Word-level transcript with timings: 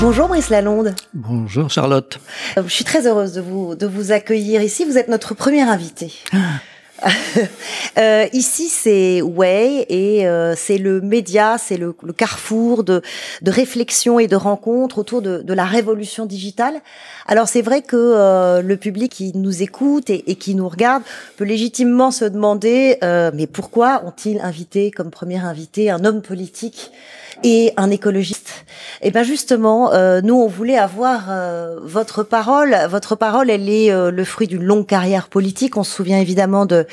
Bonjour 0.00 0.28
Brice 0.28 0.50
Lalonde. 0.50 0.94
Bonjour 1.14 1.70
Charlotte. 1.70 2.20
Euh, 2.58 2.62
je 2.66 2.72
suis 2.72 2.84
très 2.84 3.06
heureuse 3.06 3.32
de 3.32 3.40
vous, 3.40 3.74
de 3.74 3.86
vous 3.86 4.12
accueillir 4.12 4.60
ici. 4.60 4.84
Vous 4.84 4.98
êtes 4.98 5.08
notre 5.08 5.34
premier 5.34 5.62
invité. 5.62 6.12
euh, 7.98 8.26
ici, 8.32 8.68
c'est 8.68 9.22
Way 9.22 9.86
et 9.88 10.26
euh, 10.26 10.54
c'est 10.56 10.78
le 10.78 11.00
média, 11.00 11.56
c'est 11.58 11.76
le, 11.76 11.94
le, 12.02 12.12
carrefour 12.12 12.84
de, 12.84 13.02
de 13.42 13.50
réflexion 13.50 14.18
et 14.18 14.26
de 14.26 14.36
rencontres 14.36 14.98
autour 14.98 15.22
de, 15.22 15.38
de 15.42 15.54
la 15.54 15.64
révolution 15.64 16.26
digitale. 16.26 16.80
Alors 17.26 17.48
c'est 17.48 17.62
vrai 17.62 17.82
que 17.82 17.96
euh, 17.96 18.62
le 18.62 18.76
public 18.76 19.12
qui 19.12 19.32
nous 19.34 19.62
écoute 19.62 20.10
et, 20.10 20.30
et, 20.30 20.36
qui 20.36 20.54
nous 20.54 20.68
regarde 20.68 21.02
peut 21.36 21.44
légitimement 21.44 22.10
se 22.10 22.24
demander 22.24 22.98
mais 23.34 23.46
pourquoi 23.46 24.02
ont-ils 24.04 24.40
invité 24.40 24.90
comme 24.90 25.10
premier 25.10 25.38
invité 25.38 25.90
un 25.90 26.04
homme 26.04 26.22
politique 26.22 26.90
et 27.42 27.72
un 27.76 27.90
écologiste? 27.90 28.65
Et 29.02 29.10
ben 29.10 29.22
justement, 29.22 29.92
euh, 29.92 30.20
nous 30.22 30.34
on 30.34 30.46
voulait 30.46 30.78
avoir 30.78 31.26
euh, 31.30 31.76
votre 31.82 32.22
parole. 32.22 32.76
Votre 32.88 33.14
parole, 33.14 33.50
elle 33.50 33.68
est 33.68 33.90
euh, 33.90 34.10
le 34.10 34.24
fruit 34.24 34.46
d'une 34.46 34.64
longue 34.64 34.86
carrière 34.86 35.28
politique. 35.28 35.76
On 35.76 35.84
se 35.84 35.92
souvient 35.92 36.18
évidemment 36.18 36.66
de 36.66 36.86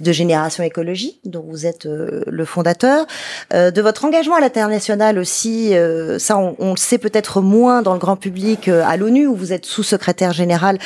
de 0.00 0.12
Génération 0.12 0.62
Écologie, 0.62 1.18
dont 1.24 1.44
vous 1.48 1.66
êtes 1.66 1.86
euh, 1.86 2.22
le 2.26 2.44
fondateur, 2.44 3.06
euh, 3.54 3.70
de 3.70 3.80
votre 3.80 4.04
engagement 4.04 4.36
à 4.36 4.40
l'international 4.40 5.18
aussi. 5.18 5.74
ça, 6.18 6.36
on, 6.38 6.56
on, 6.58 6.70
le 6.72 6.76
sait 6.76 6.98
peut-être 6.98 7.40
moins 7.40 7.82
dans 7.82 7.92
le 7.92 7.98
grand 7.98 8.16
public 8.16 8.68
à 8.68 8.96
l'ONU, 8.96 9.26
où 9.26 9.34
vous 9.34 9.52
êtes 9.52 9.64
sous-secrétaire 9.64 10.32
général, 10.32 10.78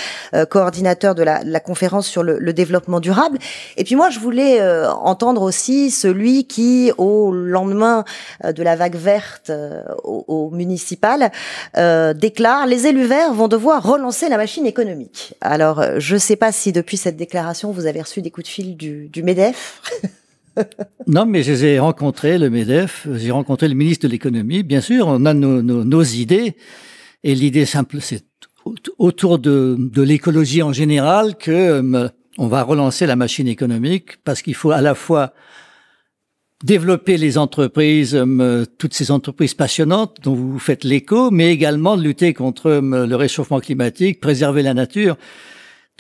coordinateur 0.49 1.15
de 1.15 1.23
la, 1.23 1.43
la, 1.45 1.61
conférence 1.61 2.07
sur 2.07 2.23
le, 2.23 2.39
le, 2.39 2.53
développement 2.53 3.01
durable. 3.01 3.39
Et 3.77 3.85
puis 3.85 3.97
moi, 3.97 4.11
je 4.11 4.19
voulais 4.19 4.61
entendre 5.03 5.43
aussi 5.43 5.91
celui 5.91 6.47
qui, 6.47 6.93
au 6.99 7.33
lendemain 7.33 8.05
de 8.45 8.63
la 8.63 8.77
vague 8.77 8.97
verte 8.97 9.51
euh, 9.51 9.83
au, 10.05 10.25
au, 10.29 10.51
municipal 10.61 11.31
euh, 11.77 12.13
déclare 12.13 12.67
les 12.67 12.87
élus 12.87 13.07
verts 13.07 13.33
vont 13.33 13.49
devoir 13.49 13.83
relancer 13.83 14.29
la 14.29 14.37
machine 14.37 14.67
économique. 14.67 15.35
Alors, 15.41 15.81
euh, 15.81 15.97
je 15.99 16.15
ne 16.15 16.19
sais 16.19 16.37
pas 16.37 16.53
si 16.53 16.73
depuis 16.73 16.97
cette 16.97 17.17
déclaration, 17.17 17.73
vous 17.73 17.87
avez 17.87 18.03
reçu 18.03 18.21
des 18.21 18.31
coups 18.31 18.47
de 18.47 18.51
fil 18.51 18.77
du, 18.77 19.23
MEDEF. 19.23 19.81
non, 21.07 21.25
mais 21.25 21.43
je 21.43 21.53
les 21.53 21.65
ai 21.65 21.79
rencontrés, 21.79 22.39
le 22.39 22.51
MEDEF, 22.51 23.09
j'ai 23.15 23.31
rencontré 23.31 23.69
le 23.69 23.75
ministre 23.75 24.07
de 24.07 24.13
l'économie. 24.13 24.63
Bien 24.63 24.83
sûr, 24.83 25.07
on 25.09 25.25
a 25.25 25.33
nos, 25.35 26.03
idées. 26.03 26.57
Et 27.25 27.35
l'idée 27.35 27.67
simple, 27.67 27.99
c'est 28.01 28.25
autour 28.99 29.39
de, 29.39 29.77
de 29.79 30.03
l'écologie 30.03 30.63
en 30.63 30.73
général 30.73 31.37
que 31.37 31.51
euh, 31.51 32.09
on 32.39 32.47
va 32.47 32.63
relancer 32.63 33.07
la 33.07 33.17
machine 33.17 33.49
économique 33.49 34.23
parce 34.25 34.43
qu'il 34.43 34.55
faut 34.55 34.71
à 34.71 34.81
la 34.81 34.95
fois 34.95 35.33
développer 36.65 37.17
les 37.17 37.39
entreprises, 37.39 38.15
euh, 38.15 38.65
toutes 38.79 38.95
ces 38.95 39.11
entreprises 39.11 39.55
passionnantes 39.55 40.19
dont 40.23 40.35
vous 40.35 40.59
faites 40.59 40.85
l'écho, 40.85 41.31
mais 41.31 41.53
également 41.53 41.97
lutter 41.97 42.35
contre 42.35 42.67
euh, 42.67 43.07
le 43.07 43.17
réchauffement 43.17 43.61
climatique, 43.61 44.21
préserver 44.21 44.63
la 44.63 44.75
nature. 44.75 45.17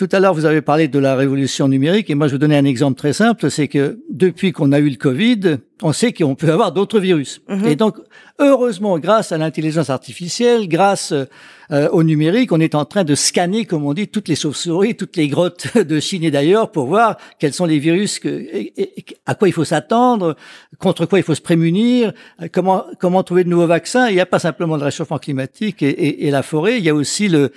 Tout 0.01 0.09
à 0.13 0.19
l'heure, 0.19 0.33
vous 0.33 0.47
avez 0.47 0.63
parlé 0.63 0.89
de 0.89 0.99
la 0.99 1.15
révolution 1.15 1.69
numérique, 1.69 2.09
et 2.09 2.15
moi, 2.15 2.27
je 2.27 2.33
vais 2.33 2.37
vous 2.37 2.41
donner 2.41 2.57
un 2.57 2.65
exemple 2.65 2.97
très 2.97 3.13
simple, 3.13 3.51
c'est 3.51 3.69
que 3.69 3.99
depuis 4.09 4.51
qu'on 4.51 4.73
a 4.73 4.79
eu 4.79 4.89
le 4.89 4.97
Covid, 4.97 5.59
on 5.83 5.93
sait 5.93 6.15
qu'on 6.15 6.35
peut 6.35 6.51
avoir 6.51 6.73
d'autres 6.73 7.01
virus. 7.01 7.43
-hmm. 7.47 7.69
Et 7.69 7.77
donc, 7.77 7.99
heureusement, 8.39 8.99
grâce 8.99 9.31
à 9.31 9.37
l'intelligence 9.37 9.91
artificielle, 9.91 10.69
grâce 10.69 11.13
euh, 11.13 11.89
au 11.91 12.03
numérique, 12.03 12.51
on 12.51 12.61
est 12.61 12.75
en 12.75 12.87
train 12.87 13.05
de 13.05 13.15
scanner, 13.15 13.67
comme 13.67 13.85
on 13.85 13.93
dit, 13.93 14.09
toutes 14.09 14.29
les 14.29 14.37
chauves-souris, 14.37 14.95
toutes 14.97 15.17
les 15.19 15.29
grottes 15.29 15.67
de 15.93 16.01
Chine 16.01 16.25
et 16.25 16.31
d'ailleurs, 16.31 16.71
pour 16.71 16.87
voir 16.87 17.19
quels 17.39 17.53
sont 17.53 17.67
les 17.67 17.79
virus, 17.79 18.21
que, 18.21 18.29
et, 18.29 18.73
et, 18.83 19.05
à 19.27 19.35
quoi 19.35 19.49
il 19.49 19.53
faut 19.53 19.67
s'attendre, 19.67 20.35
contre 20.79 21.05
quoi 21.05 21.19
il 21.19 21.25
faut 21.29 21.39
se 21.43 21.47
prémunir, 21.51 22.15
comment, 22.55 22.87
comment 23.03 23.23
trouver 23.23 23.45
de 23.45 23.51
nouveaux 23.51 23.73
vaccins. 23.79 24.09
Il 24.09 24.15
n'y 24.15 24.27
a 24.29 24.31
pas 24.35 24.43
simplement 24.49 24.77
le 24.79 24.85
réchauffement 24.91 25.21
climatique 25.27 25.83
et, 25.83 26.27
et 26.27 26.31
la 26.31 26.43
forêt, 26.43 26.79
il 26.79 26.85
y 26.87 26.89
a 26.89 26.95
aussi 26.95 27.29
le 27.29 27.53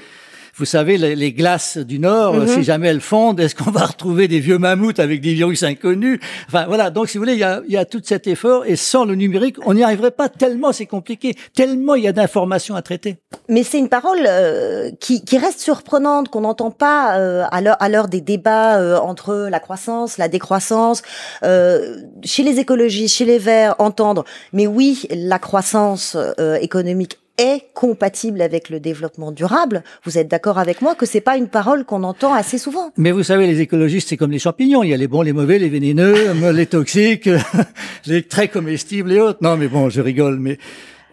vous 0.55 0.65
savez, 0.65 0.97
les, 0.97 1.15
les 1.15 1.33
glaces 1.33 1.77
du 1.77 1.97
Nord, 1.99 2.35
mm 2.35 2.45
-hmm. 2.45 2.53
si 2.53 2.63
jamais 2.63 2.87
elles 2.89 3.01
fondent, 3.01 3.39
est-ce 3.39 3.55
qu'on 3.55 3.71
va 3.71 3.85
retrouver 3.85 4.27
des 4.27 4.39
vieux 4.39 4.59
mammouths 4.59 4.99
avec 4.99 5.19
des 5.21 5.33
virus 5.33 5.63
inconnus? 5.63 6.19
Enfin 6.47 6.65
voilà, 6.67 6.91
donc 6.91 7.09
si 7.09 7.17
vous 7.17 7.23
voulez, 7.23 7.33
il 7.33 7.39
y 7.39 7.43
a, 7.43 7.61
il 7.67 7.73
y 7.73 7.77
a 7.77 7.85
tout 7.85 8.01
cet 8.03 8.27
effort 8.27 8.61
et 8.65 8.75
sans 8.75 9.03
le 9.05 9.15
numérique, 9.15 9.57
on 9.65 9.73
n'y 9.73 9.83
arriverait 9.83 10.11
pas 10.11 10.29
tellement 10.29 10.71
c'est 10.71 10.85
compliqué, 10.85 11.35
tellement 11.55 11.95
il 11.95 12.03
y 12.03 12.07
a 12.07 12.11
d'informations 12.11 12.75
à 12.75 12.81
traiter. 12.81 13.17
Mais 13.49 13.63
c'est 13.63 13.79
une 13.79 13.89
parole 13.89 14.23
euh, 14.27 14.91
qui, 14.99 15.15
qui, 15.25 15.37
reste 15.37 15.59
surprenante, 15.59 16.29
qu'on 16.29 16.41
n'entend 16.41 16.71
pas 16.71 17.17
euh, 17.17 17.43
à 17.49 17.89
l'heure 17.89 18.07
des 18.07 18.21
débats 18.21 18.77
euh, 18.77 18.97
entre 19.11 19.47
la 19.49 19.59
croissance, 19.59 20.17
la 20.17 20.27
décroissance, 20.27 21.01
euh, 21.43 21.97
chez 22.23 22.43
les 22.43 22.59
écologistes, 22.59 23.15
chez 23.17 23.25
les 23.25 23.39
Verts, 23.39 23.75
entendre, 23.79 24.23
mais 24.53 24.67
oui, 24.67 25.07
la 25.09 25.39
croissance 25.39 26.15
euh, 26.15 26.55
économique 26.55 27.17
est 27.37 27.73
compatible 27.73 28.41
avec 28.41 28.69
le 28.69 28.79
développement 28.79 29.31
durable. 29.31 29.83
Vous 30.03 30.17
êtes 30.17 30.27
d'accord 30.27 30.59
avec 30.59 30.81
moi 30.81 30.95
que 30.95 31.05
c'est 31.05 31.21
pas 31.21 31.37
une 31.37 31.47
parole 31.47 31.83
qu'on 31.83 32.03
entend 32.03 32.33
assez 32.33 32.57
souvent. 32.57 32.91
Mais 32.97 33.11
vous 33.11 33.23
savez, 33.23 33.47
les 33.47 33.59
écologistes, 33.61 34.09
c'est 34.09 34.17
comme 34.17 34.31
les 34.31 34.39
champignons. 34.39 34.83
Il 34.83 34.89
y 34.89 34.93
a 34.93 34.97
les 34.97 35.07
bons, 35.07 35.21
les 35.21 35.33
mauvais, 35.33 35.57
les 35.57 35.69
vénéneux, 35.69 36.33
les 36.53 36.65
toxiques, 36.67 37.29
les 38.05 38.23
très 38.23 38.47
comestibles 38.47 39.11
et 39.11 39.19
autres. 39.19 39.39
Non, 39.41 39.57
mais 39.57 39.67
bon, 39.67 39.89
je 39.89 40.01
rigole, 40.01 40.39
mais 40.39 40.59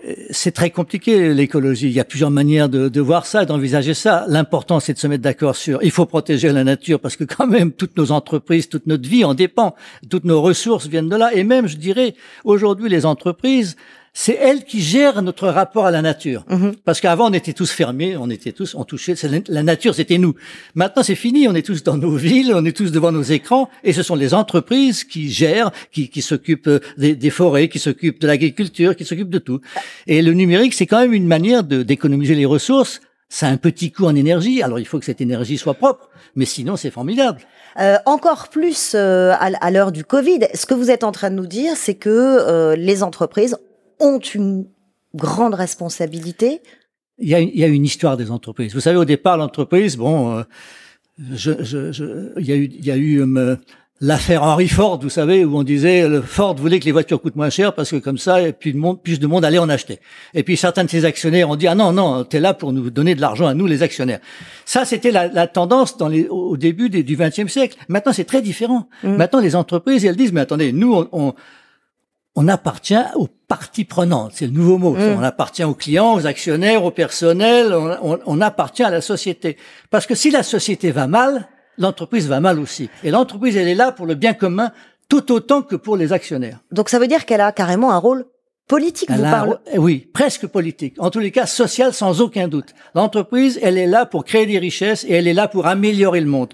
euh, 0.06 0.14
c'est 0.30 0.52
très 0.52 0.68
compliqué 0.70 1.32
l'écologie. 1.32 1.86
Il 1.86 1.92
y 1.92 2.00
a 2.00 2.04
plusieurs 2.04 2.30
manières 2.30 2.68
de, 2.68 2.88
de 2.88 3.00
voir 3.00 3.24
ça, 3.24 3.46
d'envisager 3.46 3.94
ça. 3.94 4.26
L'important, 4.28 4.78
c'est 4.78 4.92
de 4.92 4.98
se 4.98 5.06
mettre 5.06 5.22
d'accord 5.22 5.56
sur. 5.56 5.82
Il 5.82 5.90
faut 5.90 6.06
protéger 6.06 6.52
la 6.52 6.64
nature 6.64 7.00
parce 7.00 7.16
que 7.16 7.24
quand 7.24 7.46
même 7.46 7.72
toutes 7.72 7.96
nos 7.96 8.12
entreprises, 8.12 8.68
toute 8.68 8.86
notre 8.86 9.08
vie 9.08 9.24
en 9.24 9.32
dépend. 9.32 9.74
Toutes 10.10 10.24
nos 10.24 10.42
ressources 10.42 10.86
viennent 10.86 11.08
de 11.08 11.16
là. 11.16 11.32
Et 11.34 11.44
même, 11.44 11.66
je 11.66 11.78
dirais, 11.78 12.14
aujourd'hui, 12.44 12.90
les 12.90 13.06
entreprises 13.06 13.76
c'est 14.12 14.34
elle 14.34 14.64
qui 14.64 14.80
gère 14.80 15.22
notre 15.22 15.48
rapport 15.48 15.86
à 15.86 15.90
la 15.90 16.02
nature. 16.02 16.44
-hmm. 16.48 16.74
Parce 16.84 17.00
qu'avant, 17.00 17.30
on 17.30 17.32
était 17.32 17.52
tous 17.52 17.70
fermés, 17.70 18.16
on 18.16 18.28
était 18.28 18.52
tous, 18.52 18.74
on 18.74 18.84
touchait, 18.84 19.14
la 19.48 19.62
nature, 19.62 19.94
c'était 19.94 20.18
nous. 20.18 20.34
Maintenant, 20.74 21.02
c'est 21.02 21.14
fini, 21.14 21.48
on 21.48 21.54
est 21.54 21.66
tous 21.70 21.82
dans 21.82 21.96
nos 21.96 22.16
villes, 22.16 22.52
on 22.54 22.64
est 22.64 22.76
tous 22.76 22.90
devant 22.92 23.12
nos 23.12 23.22
écrans, 23.22 23.68
et 23.84 23.92
ce 23.92 24.02
sont 24.02 24.16
les 24.16 24.34
entreprises 24.34 25.04
qui 25.04 25.30
gèrent, 25.30 25.70
qui, 25.92 26.08
qui 26.08 26.22
s'occupent 26.22 26.70
des, 26.98 27.14
des, 27.14 27.30
forêts, 27.30 27.68
qui 27.68 27.78
s'occupent 27.78 28.20
de 28.20 28.26
l'agriculture, 28.26 28.96
qui 28.96 29.04
s'occupent 29.04 29.30
de 29.30 29.38
tout. 29.38 29.60
Et 30.06 30.22
le 30.22 30.32
numérique, 30.32 30.74
c'est 30.74 30.86
quand 30.86 31.00
même 31.00 31.14
une 31.14 31.26
manière 31.26 31.62
d'économiser 31.64 32.34
les 32.34 32.46
ressources. 32.46 33.00
Ça 33.28 33.46
a 33.46 33.50
un 33.50 33.58
petit 33.58 33.92
coût 33.92 34.06
en 34.06 34.16
énergie, 34.16 34.60
alors 34.60 34.80
il 34.80 34.86
faut 34.86 34.98
que 34.98 35.04
cette 35.04 35.20
énergie 35.20 35.56
soit 35.56 35.74
propre, 35.74 36.08
mais 36.34 36.46
sinon, 36.46 36.74
c'est 36.76 36.90
formidable. 36.90 37.40
Euh, 37.78 37.96
encore 38.04 38.48
plus 38.48 38.92
euh, 38.96 39.32
à, 39.34 39.50
à 39.60 39.70
l'heure 39.70 39.92
du 39.92 40.04
Covid, 40.04 40.40
ce 40.54 40.66
que 40.66 40.74
vous 40.74 40.90
êtes 40.90 41.04
en 41.04 41.12
train 41.12 41.30
de 41.30 41.36
nous 41.36 41.46
dire, 41.46 41.74
c'est 41.76 41.94
que 41.94 42.10
euh, 42.10 42.74
les 42.74 43.04
entreprises 43.04 43.56
ont 44.00 44.18
une 44.18 44.66
grande 45.14 45.54
responsabilité. 45.54 46.62
Il 47.18 47.28
y, 47.28 47.34
a, 47.34 47.40
il 47.40 47.56
y 47.56 47.64
a 47.64 47.66
une 47.66 47.84
histoire 47.84 48.16
des 48.16 48.30
entreprises. 48.30 48.74
Vous 48.74 48.80
savez, 48.80 48.96
au 48.96 49.04
départ, 49.04 49.36
l'entreprise, 49.36 49.96
bon, 49.96 50.38
euh, 50.38 50.42
je, 51.32 51.62
je, 51.62 51.92
je, 51.92 52.32
il 52.38 52.46
y 52.46 52.52
a 52.52 52.56
eu, 52.56 52.64
il 52.64 52.84
y 52.84 52.90
a 52.90 52.96
eu 52.96 53.20
euh, 53.20 53.56
l'affaire 54.00 54.42
Henry 54.42 54.68
Ford, 54.68 54.98
vous 55.00 55.10
savez, 55.10 55.44
où 55.44 55.56
on 55.56 55.62
disait 55.62 56.08
le 56.08 56.22
Ford 56.22 56.54
voulait 56.54 56.80
que 56.80 56.86
les 56.86 56.92
voitures 56.92 57.20
coûtent 57.20 57.36
moins 57.36 57.50
cher 57.50 57.74
parce 57.74 57.90
que 57.90 57.96
comme 57.96 58.18
ça, 58.18 58.38
puis 58.58 58.72
de 58.72 58.78
monde, 58.78 59.02
plus 59.02 59.20
de 59.20 59.26
monde 59.26 59.44
allait 59.44 59.58
en 59.58 59.68
acheter. 59.68 60.00
Et 60.32 60.42
puis 60.42 60.56
certains 60.56 60.84
de 60.84 60.90
ses 60.90 61.04
actionnaires 61.04 61.50
ont 61.50 61.56
dit 61.56 61.66
ah 61.66 61.74
non 61.74 61.92
non, 61.92 62.24
t'es 62.24 62.40
là 62.40 62.54
pour 62.54 62.72
nous 62.72 62.90
donner 62.90 63.14
de 63.14 63.20
l'argent 63.20 63.46
à 63.46 63.54
nous 63.54 63.66
les 63.66 63.82
actionnaires. 63.82 64.20
Ça 64.64 64.84
c'était 64.84 65.10
la, 65.10 65.28
la, 65.28 65.46
tendance 65.46 65.98
dans 65.98 66.08
les, 66.08 66.26
au 66.28 66.56
début 66.56 66.88
des, 66.88 67.02
du 67.02 67.16
XXe 67.16 67.48
siècle. 67.52 67.76
Maintenant 67.88 68.12
c'est 68.12 68.24
très 68.24 68.40
différent. 68.40 68.88
Mmh. 69.02 69.16
Maintenant 69.16 69.40
les 69.40 69.54
entreprises 69.54 70.04
elles 70.04 70.16
disent 70.16 70.32
mais 70.32 70.40
attendez 70.40 70.72
nous 70.72 70.94
on, 70.94 71.08
on 71.12 71.34
on 72.36 72.48
appartient 72.48 72.94
aux 73.16 73.28
parties 73.48 73.84
prenantes, 73.84 74.32
c'est 74.34 74.46
le 74.46 74.52
nouveau 74.52 74.78
mot. 74.78 74.94
Mmh. 74.94 75.16
On 75.18 75.22
appartient 75.22 75.64
aux 75.64 75.74
clients, 75.74 76.14
aux 76.14 76.26
actionnaires, 76.26 76.84
au 76.84 76.90
personnel, 76.90 77.72
on, 77.74 77.96
on, 78.02 78.18
on, 78.24 78.40
appartient 78.40 78.84
à 78.84 78.90
la 78.90 79.00
société. 79.00 79.56
Parce 79.90 80.06
que 80.06 80.14
si 80.14 80.30
la 80.30 80.42
société 80.42 80.92
va 80.92 81.08
mal, 81.08 81.48
l'entreprise 81.76 82.28
va 82.28 82.40
mal 82.40 82.60
aussi. 82.60 82.88
Et 83.02 83.10
l'entreprise, 83.10 83.56
elle 83.56 83.68
est 83.68 83.74
là 83.74 83.90
pour 83.90 84.06
le 84.06 84.14
bien 84.14 84.34
commun 84.34 84.72
tout 85.08 85.32
autant 85.32 85.62
que 85.62 85.74
pour 85.76 85.96
les 85.96 86.12
actionnaires. 86.12 86.60
Donc 86.70 86.88
ça 86.88 86.98
veut 86.98 87.08
dire 87.08 87.26
qu'elle 87.26 87.40
a 87.40 87.50
carrément 87.50 87.90
un 87.92 87.98
rôle 87.98 88.26
politique, 88.70 89.10
vous 89.10 89.22
parlez 89.22 89.54
Oui, 89.76 90.06
presque 90.12 90.46
politique. 90.46 90.94
En 90.98 91.10
tous 91.10 91.18
les 91.18 91.32
cas, 91.32 91.46
social 91.46 91.92
sans 91.92 92.20
aucun 92.20 92.46
doute. 92.46 92.68
L'entreprise, 92.94 93.58
elle 93.62 93.76
est 93.76 93.88
là 93.88 94.06
pour 94.06 94.24
créer 94.24 94.46
des 94.46 94.60
richesses 94.60 95.04
et 95.08 95.14
elle 95.14 95.26
est 95.26 95.34
là 95.34 95.48
pour 95.48 95.66
améliorer 95.66 96.20
le 96.20 96.26
monde. 96.26 96.50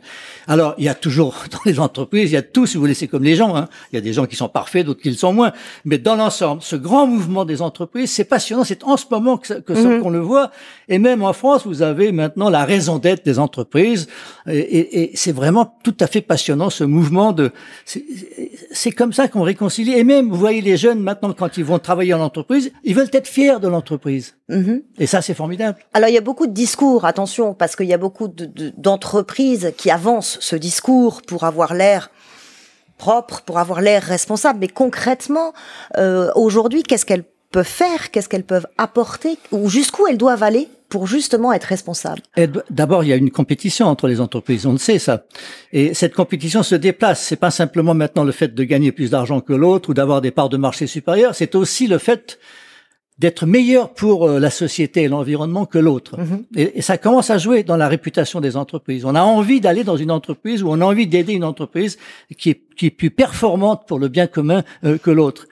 Alors, 0.48 0.74
il 0.78 0.84
y 0.84 0.88
a 0.88 0.94
toujours 0.94 1.34
dans 1.52 1.60
les 1.66 1.78
entreprises, 1.78 2.30
il 2.30 2.34
y 2.34 2.38
a 2.38 2.42
tout, 2.42 2.64
si 2.64 2.76
vous 2.76 2.80
voulez, 2.80 2.94
c'est 2.94 3.06
comme 3.06 3.22
les 3.22 3.36
gens. 3.36 3.54
Hein. 3.54 3.68
Il 3.92 3.96
y 3.96 3.98
a 3.98 4.00
des 4.00 4.14
gens 4.14 4.24
qui 4.24 4.34
sont 4.34 4.48
parfaits, 4.48 4.86
d'autres 4.86 5.02
qui 5.02 5.10
le 5.10 5.16
sont 5.16 5.34
moins. 5.34 5.52
Mais 5.84 5.98
dans 5.98 6.16
l'ensemble, 6.16 6.62
ce 6.62 6.76
grand 6.76 7.06
mouvement 7.06 7.44
des 7.44 7.60
entreprises, 7.60 8.10
c'est 8.10 8.24
passionnant. 8.24 8.64
C'est 8.64 8.82
en 8.84 8.96
ce 8.96 9.04
moment 9.10 9.36
que, 9.36 9.52
que 9.52 9.74
-hmm. 9.74 10.00
qu'on 10.00 10.10
le 10.10 10.20
voit. 10.20 10.50
Et 10.88 10.98
même 10.98 11.22
en 11.22 11.34
France, 11.34 11.66
vous 11.66 11.82
avez 11.82 12.12
maintenant 12.12 12.48
la 12.48 12.64
raison 12.64 12.98
d'être 12.98 13.24
des 13.26 13.38
entreprises. 13.38 14.08
Et, 14.48 14.58
et, 14.78 14.84
et 15.02 15.10
c'est 15.14 15.36
vraiment 15.42 15.66
tout 15.84 15.98
à 16.00 16.06
fait 16.06 16.22
passionnant 16.22 16.70
ce 16.70 16.84
mouvement 16.84 17.32
de. 17.32 17.50
C'est 18.80 18.94
comme 19.00 19.12
ça 19.12 19.28
qu'on 19.28 19.42
réconcilie. 19.54 19.94
Et 20.00 20.04
même, 20.04 20.30
vous 20.32 20.40
voyez 20.46 20.62
les 20.70 20.78
jeunes 20.84 21.00
maintenant 21.08 21.34
quand 21.40 21.52
ils 21.58 21.64
vont 21.64 21.78
travailler 21.78 22.05
en 22.14 22.20
entreprise, 22.20 22.72
ils 22.84 22.94
veulent 22.94 23.10
être 23.12 23.26
fiers 23.26 23.60
de 23.60 23.68
l'entreprise. 23.68 24.34
-hmm. 24.48 24.82
Et 24.98 25.06
ça, 25.06 25.22
c'est 25.22 25.34
formidable. 25.34 25.78
Alors, 25.92 26.08
il 26.08 26.14
y 26.14 26.18
a 26.18 26.26
beaucoup 26.30 26.46
de 26.46 26.52
discours, 26.52 27.04
attention, 27.04 27.54
parce 27.54 27.74
qu'il 27.76 27.86
y 27.86 27.94
a 27.94 27.98
beaucoup 27.98 28.28
d'entreprises 28.76 29.60
de, 29.60 29.66
de, 29.66 29.74
qui 29.80 29.90
avancent 29.90 30.38
ce 30.40 30.56
discours 30.56 31.22
pour 31.22 31.44
avoir 31.44 31.74
l'air 31.74 32.10
propre, 32.98 33.42
pour 33.42 33.58
avoir 33.58 33.80
l'air 33.80 34.02
responsable. 34.02 34.58
Mais 34.60 34.68
concrètement, 34.68 35.52
euh, 35.98 36.30
aujourd'hui, 36.34 36.82
qu'est-ce 36.82 37.06
qu'elles 37.06 37.28
peuvent 37.50 37.64
faire, 37.84 38.10
qu'est-ce 38.10 38.28
qu'elles 38.28 38.44
peuvent 38.44 38.68
apporter, 38.78 39.38
ou 39.52 39.68
jusqu'où 39.68 40.06
elles 40.08 40.18
doivent 40.18 40.42
aller 40.42 40.68
pour 40.96 41.06
justement 41.06 41.52
être 41.52 41.64
responsables 41.64 42.22
D'abord, 42.70 43.04
il 43.04 43.08
y 43.08 43.12
a 43.12 43.16
une 43.16 43.30
compétition 43.30 43.86
entre 43.86 44.08
les 44.08 44.18
entreprises, 44.18 44.64
on 44.64 44.72
le 44.72 44.78
sait 44.78 44.98
ça. 44.98 45.24
Et 45.70 45.92
cette 45.92 46.14
compétition 46.14 46.62
se 46.62 46.74
déplace. 46.74 47.22
C'est 47.22 47.36
pas 47.36 47.50
simplement 47.50 47.92
maintenant 47.92 48.24
le 48.24 48.32
fait 48.32 48.54
de 48.54 48.64
gagner 48.64 48.92
plus 48.92 49.10
d'argent 49.10 49.42
que 49.42 49.52
l'autre 49.52 49.90
ou 49.90 49.94
d'avoir 49.94 50.22
des 50.22 50.30
parts 50.30 50.48
de 50.48 50.56
marché 50.56 50.86
supérieures, 50.86 51.34
c'est 51.34 51.54
aussi 51.54 51.86
le 51.86 51.98
fait 51.98 52.38
d'être 53.18 53.44
meilleur 53.44 53.92
pour 53.92 54.26
euh, 54.26 54.40
la 54.40 54.48
société 54.48 55.02
et 55.02 55.08
l'environnement 55.08 55.66
que 55.66 55.76
l'autre. 55.78 56.18
Mhm. 56.18 56.44
et, 56.56 56.80
ça 56.80 56.96
commence 56.96 57.28
à 57.28 57.36
jouer 57.36 57.62
dans 57.62 57.76
la 57.76 57.88
réputation 57.88 58.40
des 58.40 58.56
entreprises. 58.56 59.04
On 59.04 59.14
a 59.14 59.22
envie 59.22 59.60
d'aller 59.60 59.84
dans 59.84 59.98
une 59.98 60.10
entreprise 60.10 60.62
ou 60.62 60.70
on 60.70 60.80
a 60.80 60.84
envie 60.86 61.06
d'aider 61.06 61.34
une 61.34 61.44
entreprise 61.44 61.98
qui 62.38 62.48
est, 62.48 62.62
qui 62.74 62.86
est 62.86 62.90
plus 62.90 63.10
performante 63.10 63.86
pour 63.86 63.98
le 63.98 64.08
bien 64.08 64.28
commun 64.28 64.64
euh, 64.84 64.96
que 64.96 65.10
l'autre. 65.10 65.46